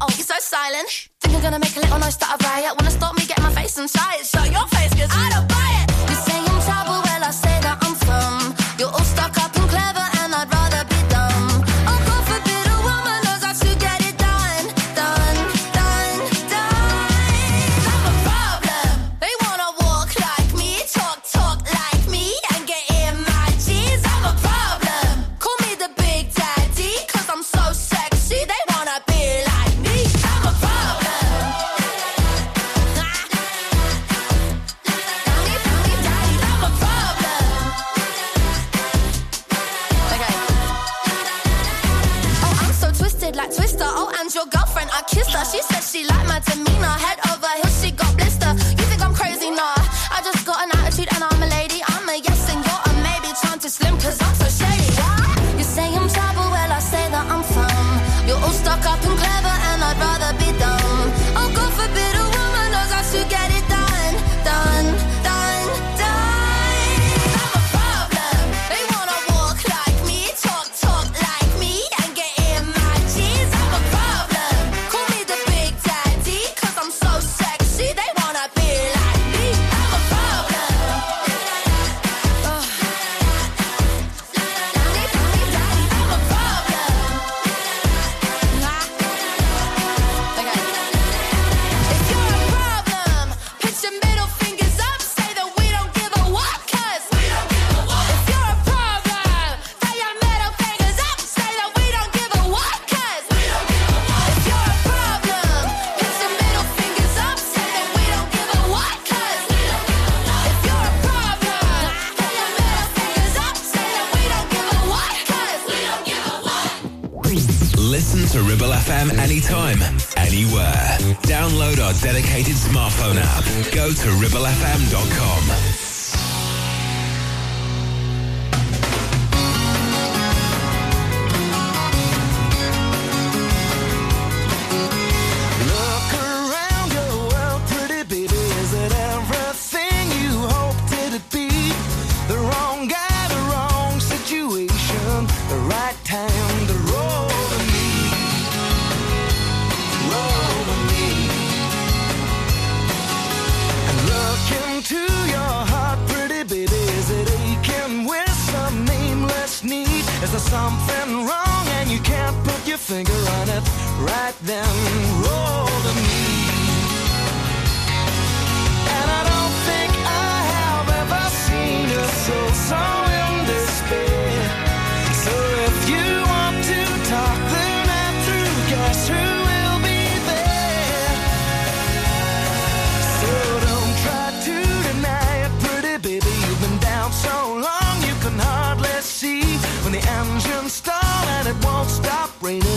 [0.01, 1.09] Oh, you're so silent.
[1.21, 2.76] Think I'm gonna make a little noise that I riot.
[2.78, 4.21] Wanna stop me getting my face inside?
[4.26, 5.32] Shut your face, cause I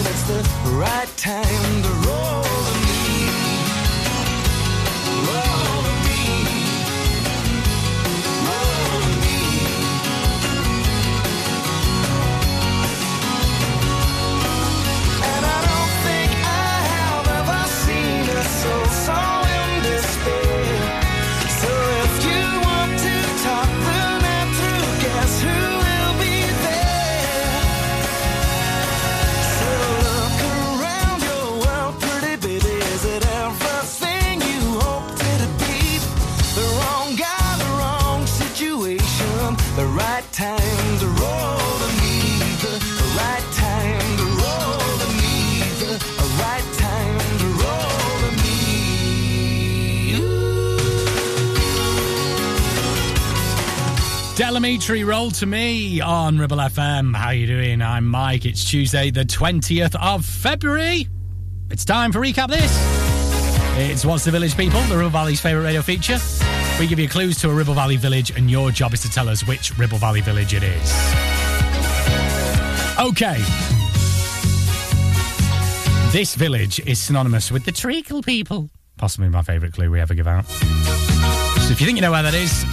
[0.08, 1.65] it's the right time.
[54.86, 57.14] Del Amitri, roll to me on Ribble FM.
[57.16, 57.82] How you doing?
[57.82, 58.44] I'm Mike.
[58.44, 61.08] It's Tuesday, the 20th of February.
[61.70, 62.70] It's time for Recap This.
[63.90, 66.18] It's What's the Village People, the Ribble Valley's favourite radio feature.
[66.78, 69.28] We give you clues to a Ribble Valley village, and your job is to tell
[69.28, 70.92] us which Ribble Valley village it is.
[73.00, 73.42] Okay.
[76.12, 78.70] This village is synonymous with the treacle people.
[78.98, 80.46] Possibly my favourite clue we ever give out.
[80.46, 82.64] So if you think you know where that is,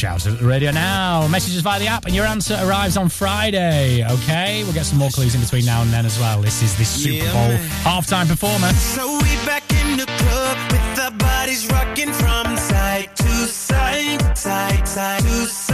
[0.00, 1.28] shout it at the radio now.
[1.28, 4.02] Messages via the app, and your answer arrives on Friday.
[4.10, 6.40] Okay, we'll get some more clues in between now and then as well.
[6.40, 7.50] This is the Super Bowl
[7.84, 8.78] halftime performance.
[8.78, 14.88] So we back in the club with our bodies rocking from side to side, side,
[14.88, 15.69] side to side.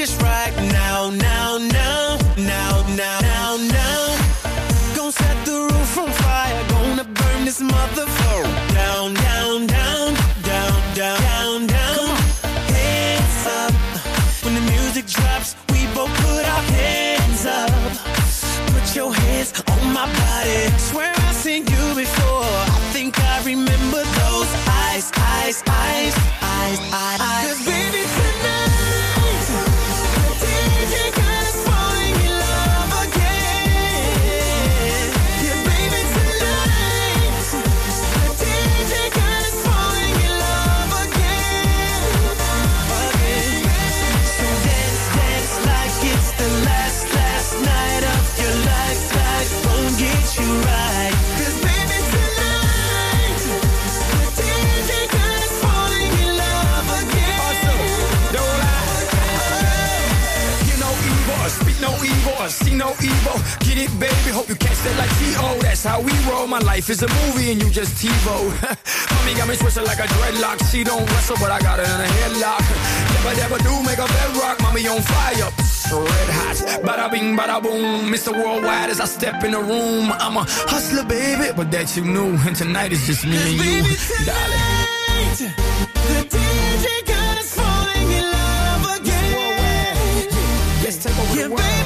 [0.00, 0.39] Just right
[62.50, 63.38] see no evil.
[63.62, 64.30] Get it, baby.
[64.34, 65.58] Hope you catch that like T.O.
[65.62, 66.46] That's how we roll.
[66.46, 68.36] My life is a movie and you just TiVo.
[69.14, 70.58] Mommy got me twisted like a dreadlock.
[70.70, 72.64] She don't wrestle, but I got her in a headlock.
[73.14, 74.60] Never, never do make a bedrock.
[74.62, 75.50] Mommy on fire.
[75.90, 76.56] Red hot.
[76.86, 78.12] Bada bing, bada boom.
[78.12, 78.32] Mr.
[78.32, 80.12] Worldwide as I step in the room.
[80.12, 82.36] I'm a hustler, baby, but that you knew.
[82.46, 83.82] And tonight is just me and you,
[84.26, 85.54] darling.
[86.10, 90.28] The DJ got us falling in love again.
[90.82, 91.79] Let's take over the world.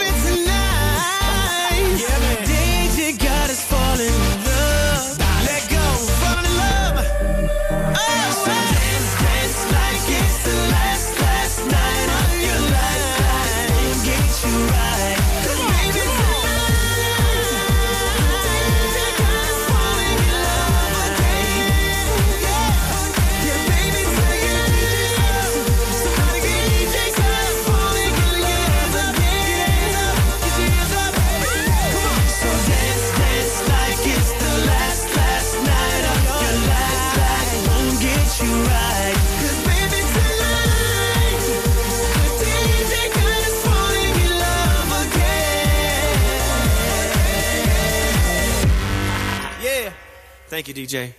[50.55, 51.13] Thank you, DJ.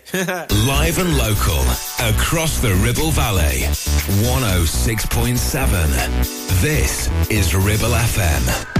[0.66, 1.60] Live and local,
[2.00, 3.64] across the Ribble Valley.
[4.24, 6.62] 106.7.
[6.62, 8.75] This is Ribble FM.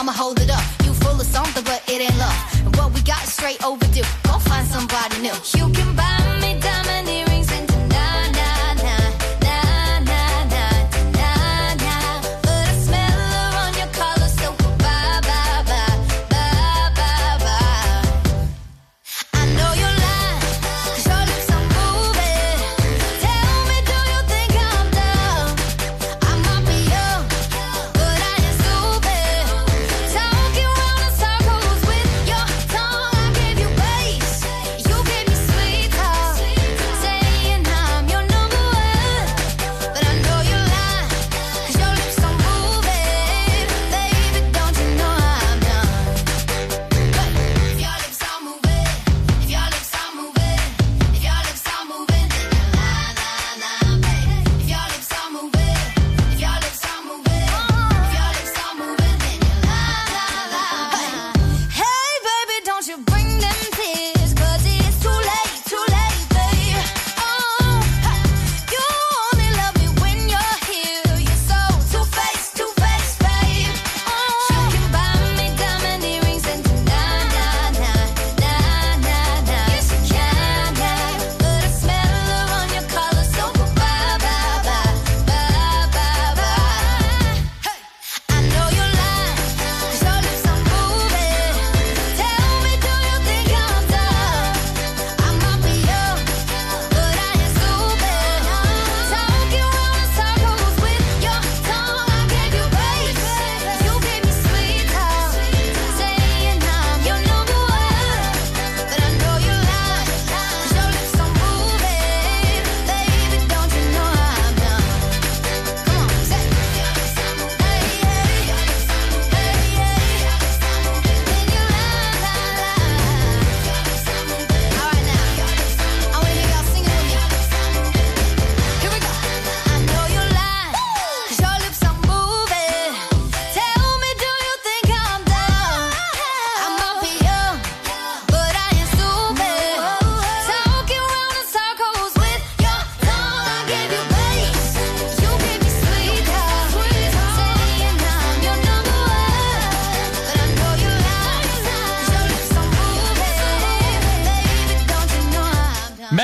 [0.00, 0.64] I'ma hold it up.
[0.82, 2.34] You full of something, but it ain't love.
[2.64, 4.00] And what we got is straight overdue.
[4.22, 5.34] Go find somebody new.
[5.58, 6.19] You can buy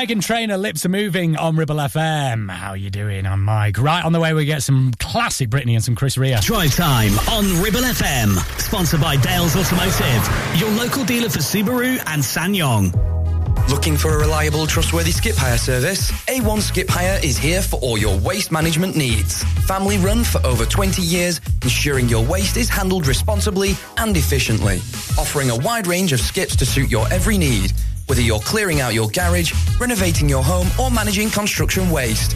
[0.07, 2.49] Meghan Trainor, Lips Are Moving on Ribble FM.
[2.49, 3.25] How you doing?
[3.25, 3.77] I'm Mike.
[3.77, 6.37] Right on the way, we get some classic Britney and some Chris Rea.
[6.39, 8.37] Drive time on Ribble FM.
[8.57, 13.69] Sponsored by Dales Automotive, your local dealer for Subaru and SsangYong.
[13.69, 16.09] Looking for a reliable, trustworthy skip hire service?
[16.27, 19.43] A1 Skip Hire is here for all your waste management needs.
[19.65, 24.77] Family run for over 20 years, ensuring your waste is handled responsibly and efficiently.
[25.19, 27.73] Offering a wide range of skips to suit your every need,
[28.07, 32.35] whether you're clearing out your garage, renovating your home, or managing construction waste.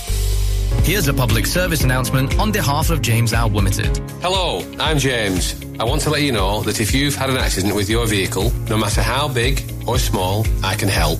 [0.83, 3.97] Here's a public service announcement on behalf of James Alb Limited.
[4.21, 5.55] Hello, I'm James.
[5.79, 8.51] I want to let you know that if you've had an accident with your vehicle,
[8.69, 11.19] no matter how big or small, I can help.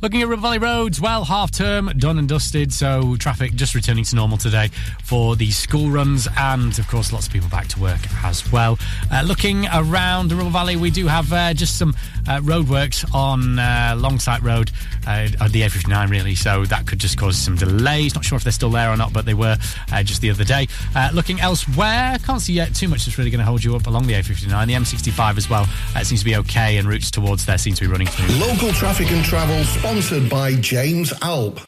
[0.00, 4.04] Looking at Ribble Valley roads, well, half term done and dusted, so traffic just returning
[4.04, 4.68] to normal today
[5.02, 8.78] for the school runs, and of course, lots of people back to work as well.
[9.12, 11.96] Uh, looking around the Ribble Valley, we do have uh, just some
[12.28, 14.70] uh, roadworks on uh, Longside Road,
[15.04, 18.14] uh, the A59, really, so that could just cause some delays.
[18.14, 19.56] Not sure if they're still there or not, but they were
[19.90, 20.68] uh, just the other day.
[20.94, 23.88] Uh, looking elsewhere, can't see yet too much that's really going to hold you up
[23.88, 24.66] along the A59.
[24.68, 25.66] The M65 as well
[25.96, 28.32] uh, seems to be okay, and routes towards there seem to be running through.
[28.36, 31.67] Local traffic and travel sponsored by James Alb.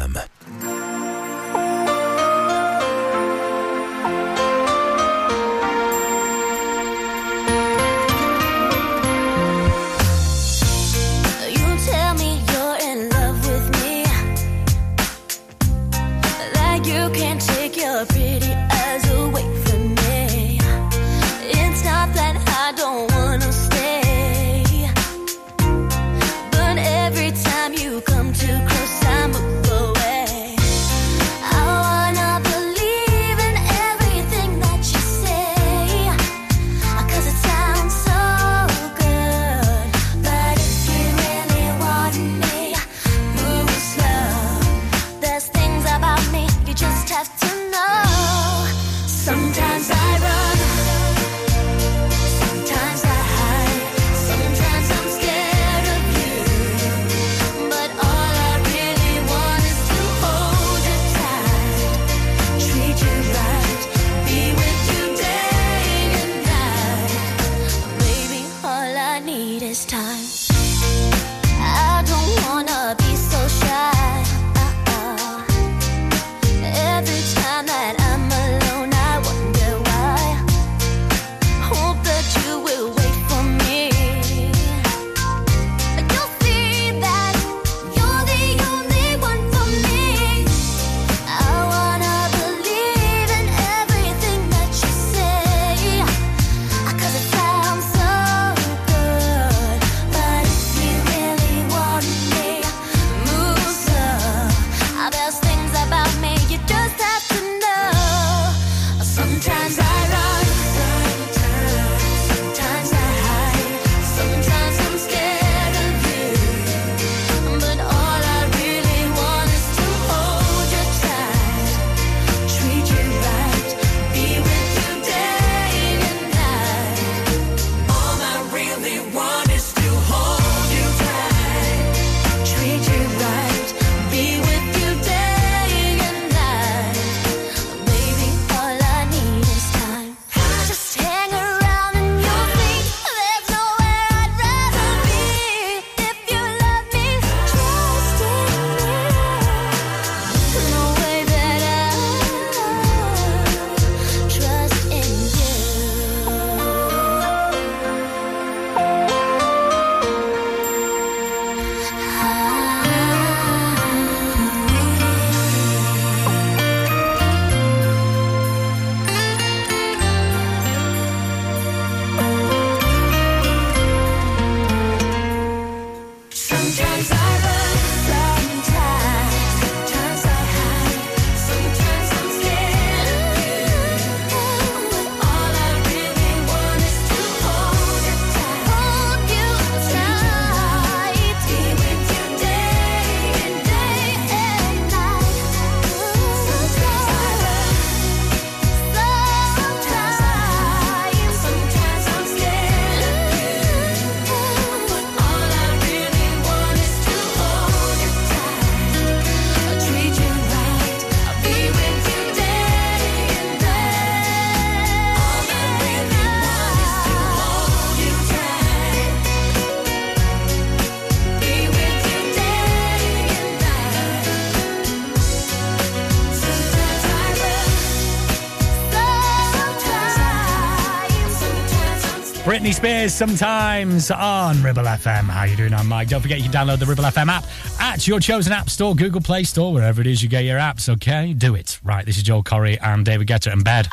[232.81, 235.25] Spears sometimes on Ribble FM.
[235.25, 236.07] How you doing, I'm Mike?
[236.07, 237.45] Don't forget you can download the Ribble FM app
[237.79, 240.89] at your chosen app store, Google Play Store, wherever it is you get your apps,
[240.89, 241.33] okay?
[241.33, 241.79] Do it.
[241.83, 243.87] Right, this is Joel Corry and David Guetta in bed.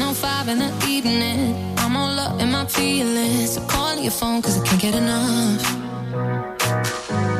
[0.00, 1.76] Oh five in the evening.
[1.76, 3.56] I'm all up in my feelings.
[3.56, 3.60] So
[4.00, 5.74] your phone cause I can't get enough.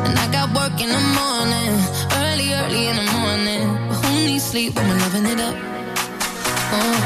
[0.05, 1.73] And I got work in the morning,
[2.21, 3.89] early, early in the morning.
[3.89, 5.57] But who needs sleep when we're loving it up?
[6.77, 7.03] Oh.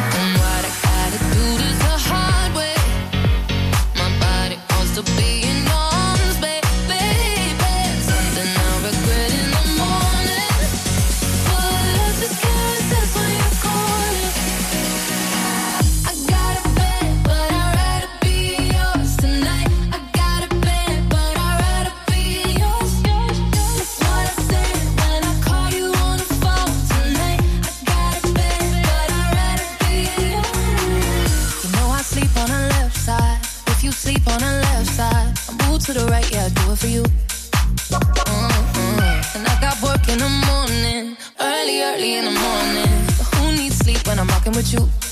[44.58, 45.07] with you.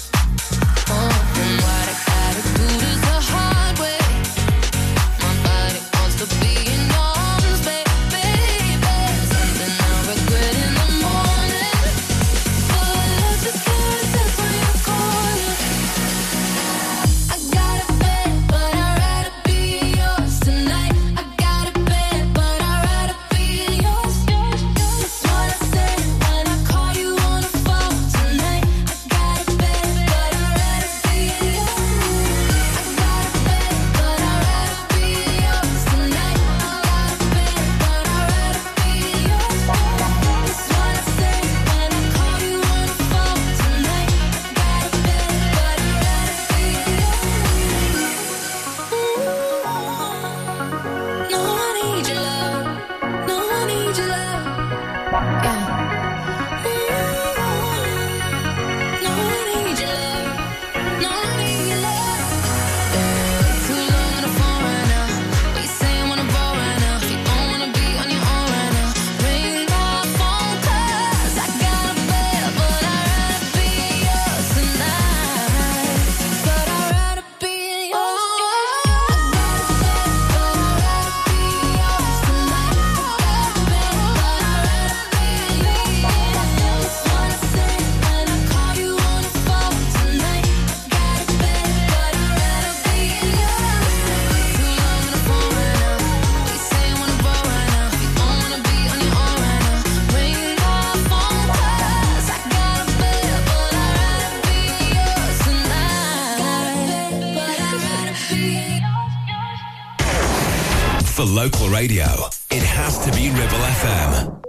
[111.17, 112.05] for local radio,
[112.51, 114.43] it has to be Ribble FM.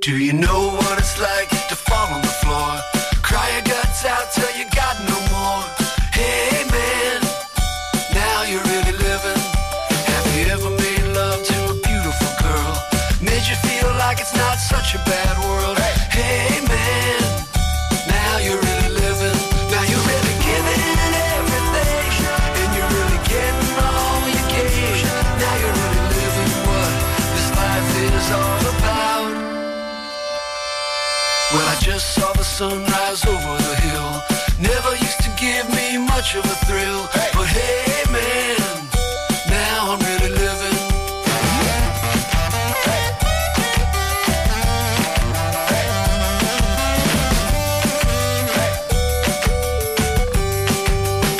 [0.00, 2.80] Do you know what it's like to fall on the floor?
[3.22, 5.17] Cry your guts out till you got no
[32.58, 34.20] sunrise over the hill.
[34.58, 37.30] Never used to give me much of a thrill, hey.
[37.32, 38.58] but hey man,
[39.46, 40.78] now I'm really living.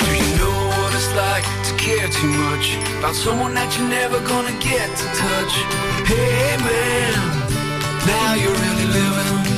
[0.04, 4.20] Do you know what it's like to care too much about someone that you're never
[4.20, 5.54] gonna get to touch?
[6.06, 7.18] Hey man,
[8.06, 9.57] now you're really living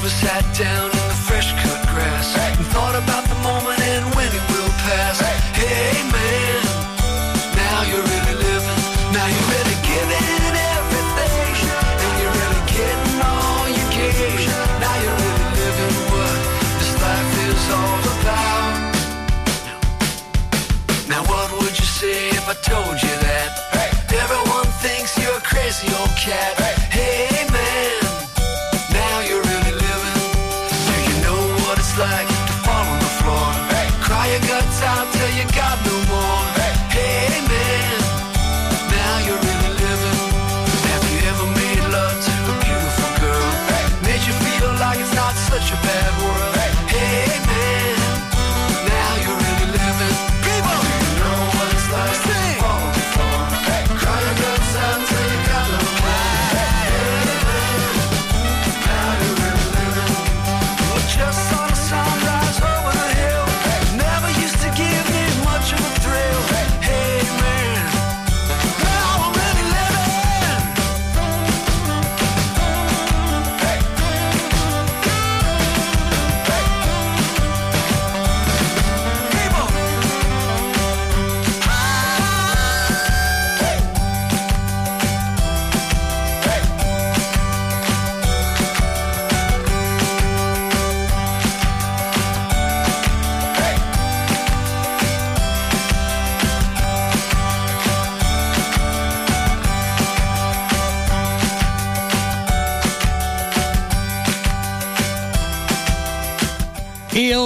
[0.00, 2.56] ever sat down in the fresh cut grass hey.
[2.56, 5.20] and thought about the moment and when it will pass?
[5.20, 6.60] Hey, hey man,
[7.52, 8.80] now you're really living,
[9.12, 11.52] now you're really giving everything,
[12.00, 14.48] and you're really getting all you gave.
[14.80, 16.36] Now you're really living what
[16.80, 18.72] this life is all about.
[21.12, 23.48] Now, what would you say if I told you that?
[23.76, 23.92] Hey.
[24.16, 26.79] Everyone thinks you're a crazy old cat.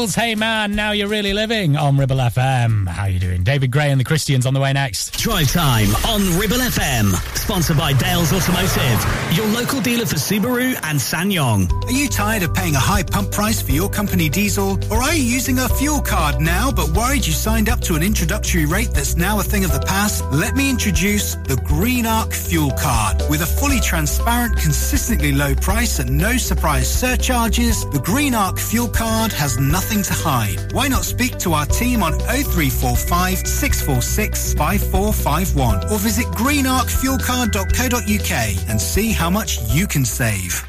[0.04, 2.86] Heels, hey man, now you're really living on Ribble FM.
[2.86, 3.42] How you doing?
[3.42, 5.16] David Gray and the Christians on the way next.
[5.16, 7.14] Drive time on Ribble FM.
[7.38, 11.84] Sponsored by Dales Automotive, your local dealer for Subaru and SsangYong.
[11.86, 14.78] Are you tired of paying a high pump price for your company diesel?
[14.92, 18.02] Or are you using a fuel card now but worried you signed up to an
[18.02, 20.22] introductory rate that's now a thing of the past?
[20.26, 23.22] Let me introduce the Green Arc Fuel Card.
[23.30, 28.88] With a fully transparent, consistently low price and no surprise surcharges, the Green Arc Fuel
[28.88, 30.72] Card has nothing to hide.
[30.72, 39.12] Why not speak to our team on 0345 646 5451 or visit greenarcfuelcard.co.uk and see
[39.12, 40.66] how much you can save.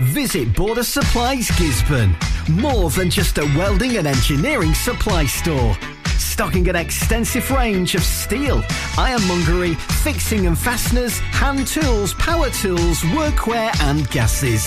[0.00, 2.16] Visit Border Supplies Gisburn.
[2.48, 5.76] More than just a welding and engineering supply store.
[6.18, 8.62] Stocking an extensive range of steel,
[8.98, 14.66] ironmongery, fixing and fasteners, hand tools, power tools, workwear and gases.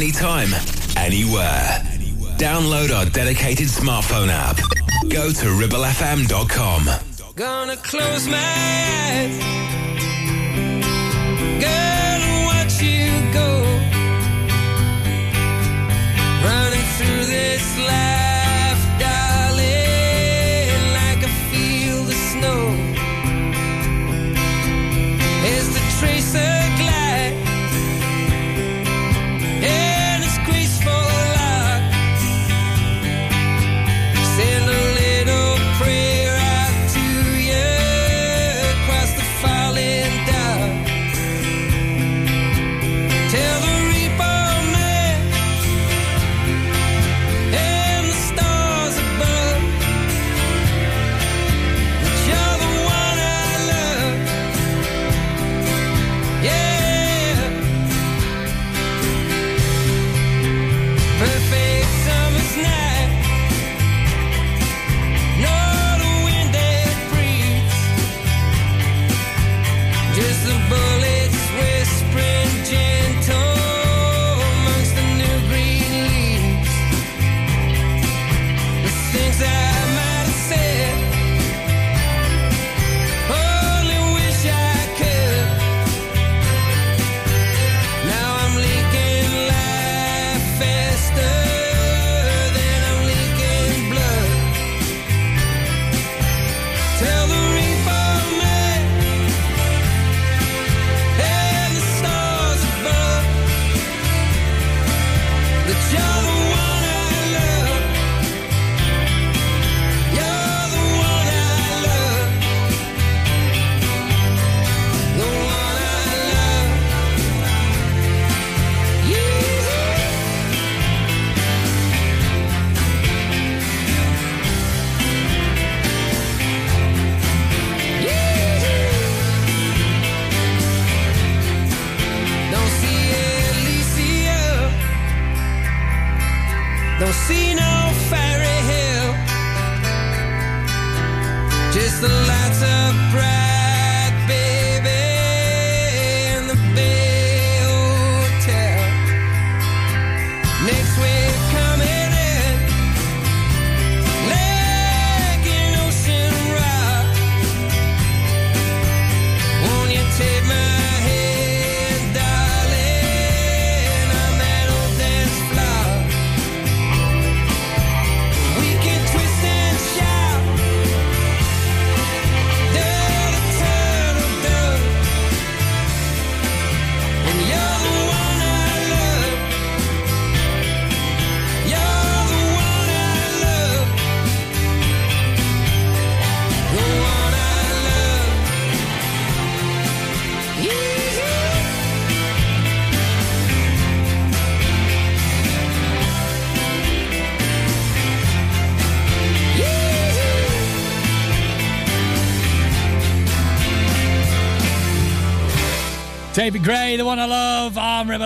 [0.00, 0.48] Anytime,
[0.96, 1.78] anywhere.
[2.38, 4.56] Download our dedicated smartphone app.
[5.10, 6.88] Go to ribblefm.com.
[7.36, 8.79] Gonna close my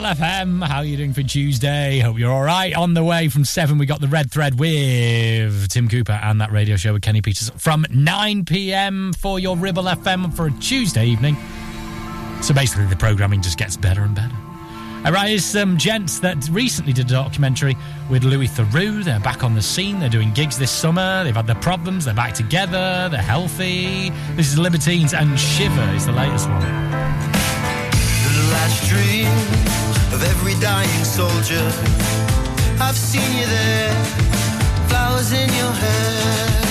[0.04, 0.62] FM.
[0.66, 1.98] How are you doing for Tuesday?
[1.98, 2.74] Hope you're all right.
[2.74, 6.52] On the way from 7, we got the Red Thread with Tim Cooper and that
[6.52, 11.06] radio show with Kenny Peters from 9 pm for your Ribble FM for a Tuesday
[11.06, 11.36] evening.
[12.42, 14.34] So basically, the programming just gets better and better.
[15.04, 17.76] All right, here's some um, gents that recently did a documentary
[18.08, 19.04] with Louis Theroux.
[19.04, 20.00] They're back on the scene.
[20.00, 21.24] They're doing gigs this summer.
[21.24, 22.04] They've had their problems.
[22.04, 23.08] They're back together.
[23.10, 24.10] They're healthy.
[24.34, 26.60] This is Libertines and Shiver is the latest one.
[28.50, 29.73] Last dream
[30.14, 31.64] of every dying soldier.
[32.80, 33.94] I've seen you there,
[34.88, 36.63] flowers in your hair.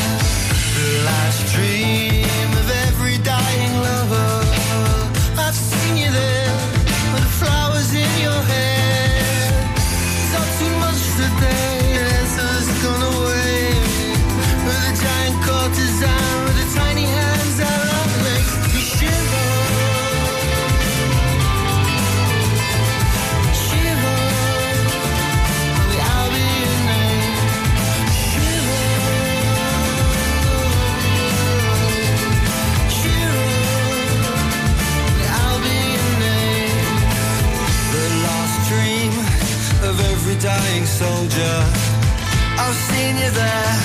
[41.44, 41.64] picture.
[42.58, 43.76] I've seen you there,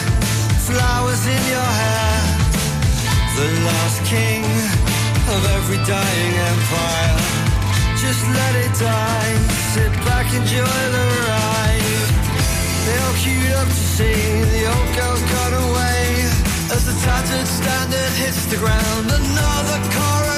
[0.68, 2.18] flowers in your hair.
[3.36, 4.44] The last king
[5.34, 7.18] of every dying empire.
[7.96, 9.34] Just let it die,
[9.74, 12.08] sit back, enjoy the ride.
[12.84, 14.20] They all queued up to see
[14.54, 16.00] the old girl got away.
[16.74, 20.37] As the tattered standard hits the ground, another chorus.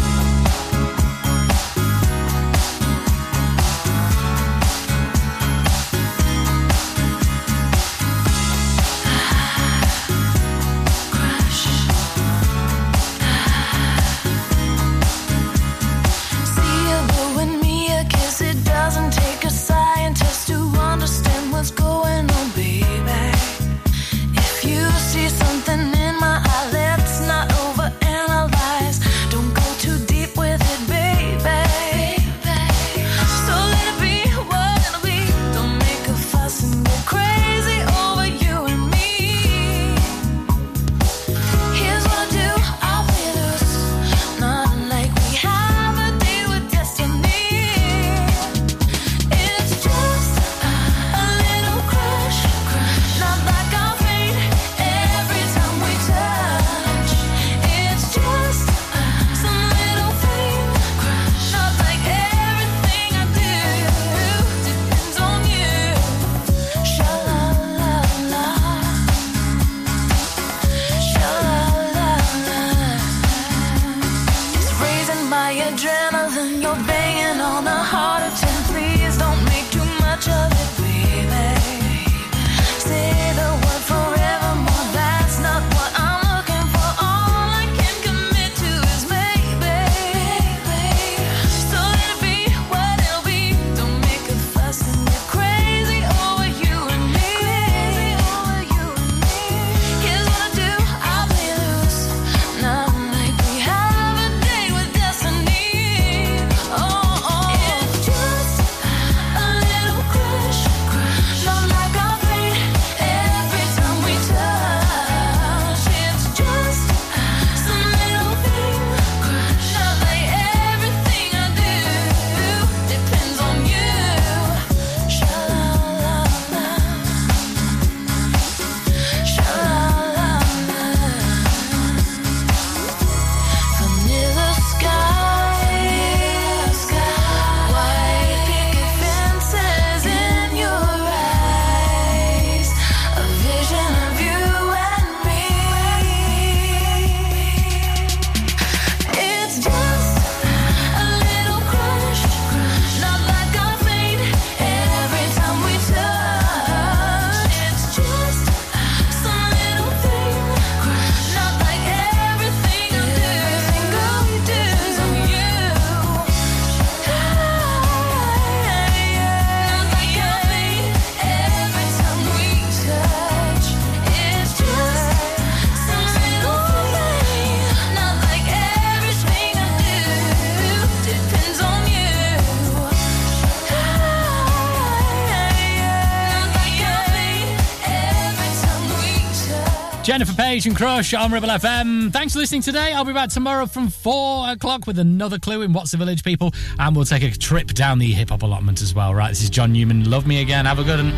[190.03, 192.11] Jennifer Page and Crush on Ribble FM.
[192.11, 192.91] Thanks for listening today.
[192.91, 196.51] I'll be back tomorrow from four o'clock with another clue in What's the Village, people,
[196.79, 199.13] and we'll take a trip down the hip hop allotment as well.
[199.13, 200.09] Right, this is John Newman.
[200.09, 200.65] Love me again.
[200.65, 201.11] Have a good one.
[201.11, 201.17] No,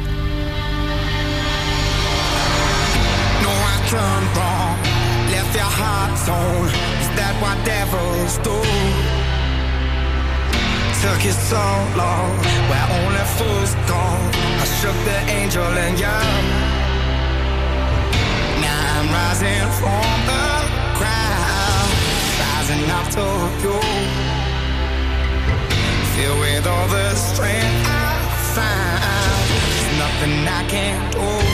[3.49, 4.77] I turned wrong.
[5.31, 6.11] Left your heart.
[6.11, 8.59] Is that what devils do?
[10.99, 11.63] Took so
[11.95, 12.37] long.
[12.67, 13.75] Where only fools.
[13.87, 16.72] I shook the angel and you.
[19.13, 20.45] Rising from the
[20.97, 21.89] crowd,
[22.41, 23.25] rising up to
[23.63, 23.77] you.
[26.15, 28.17] Filled with all the strength I
[28.55, 31.52] find, there's nothing I can't do.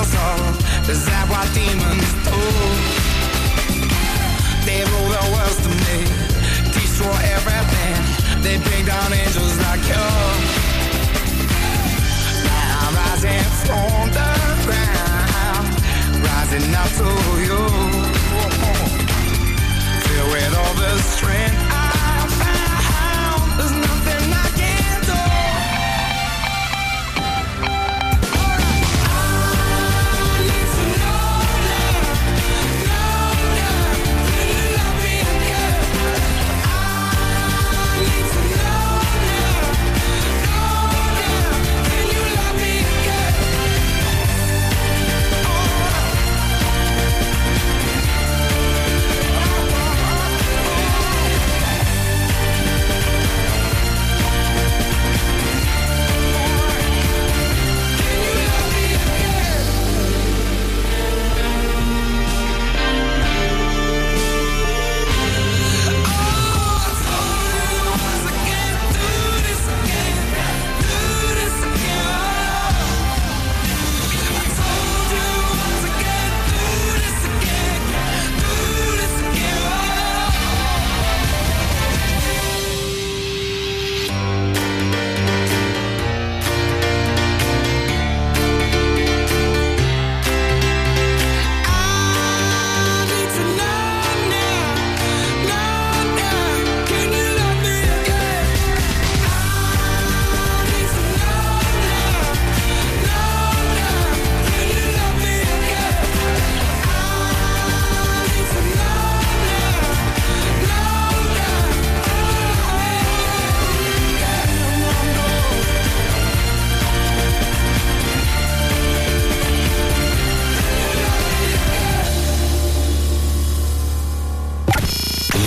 [0.00, 0.40] Your soul.
[0.88, 2.40] Is that what demons do?
[4.64, 5.98] They rule the world to me.
[6.72, 7.96] Destroy everything.
[8.44, 10.06] They bring down angels like you.
[12.48, 14.30] Now I'm rising from the
[14.64, 15.66] ground.
[16.28, 17.10] Rising up to
[17.48, 17.62] you.
[20.04, 21.59] Filled with all the strength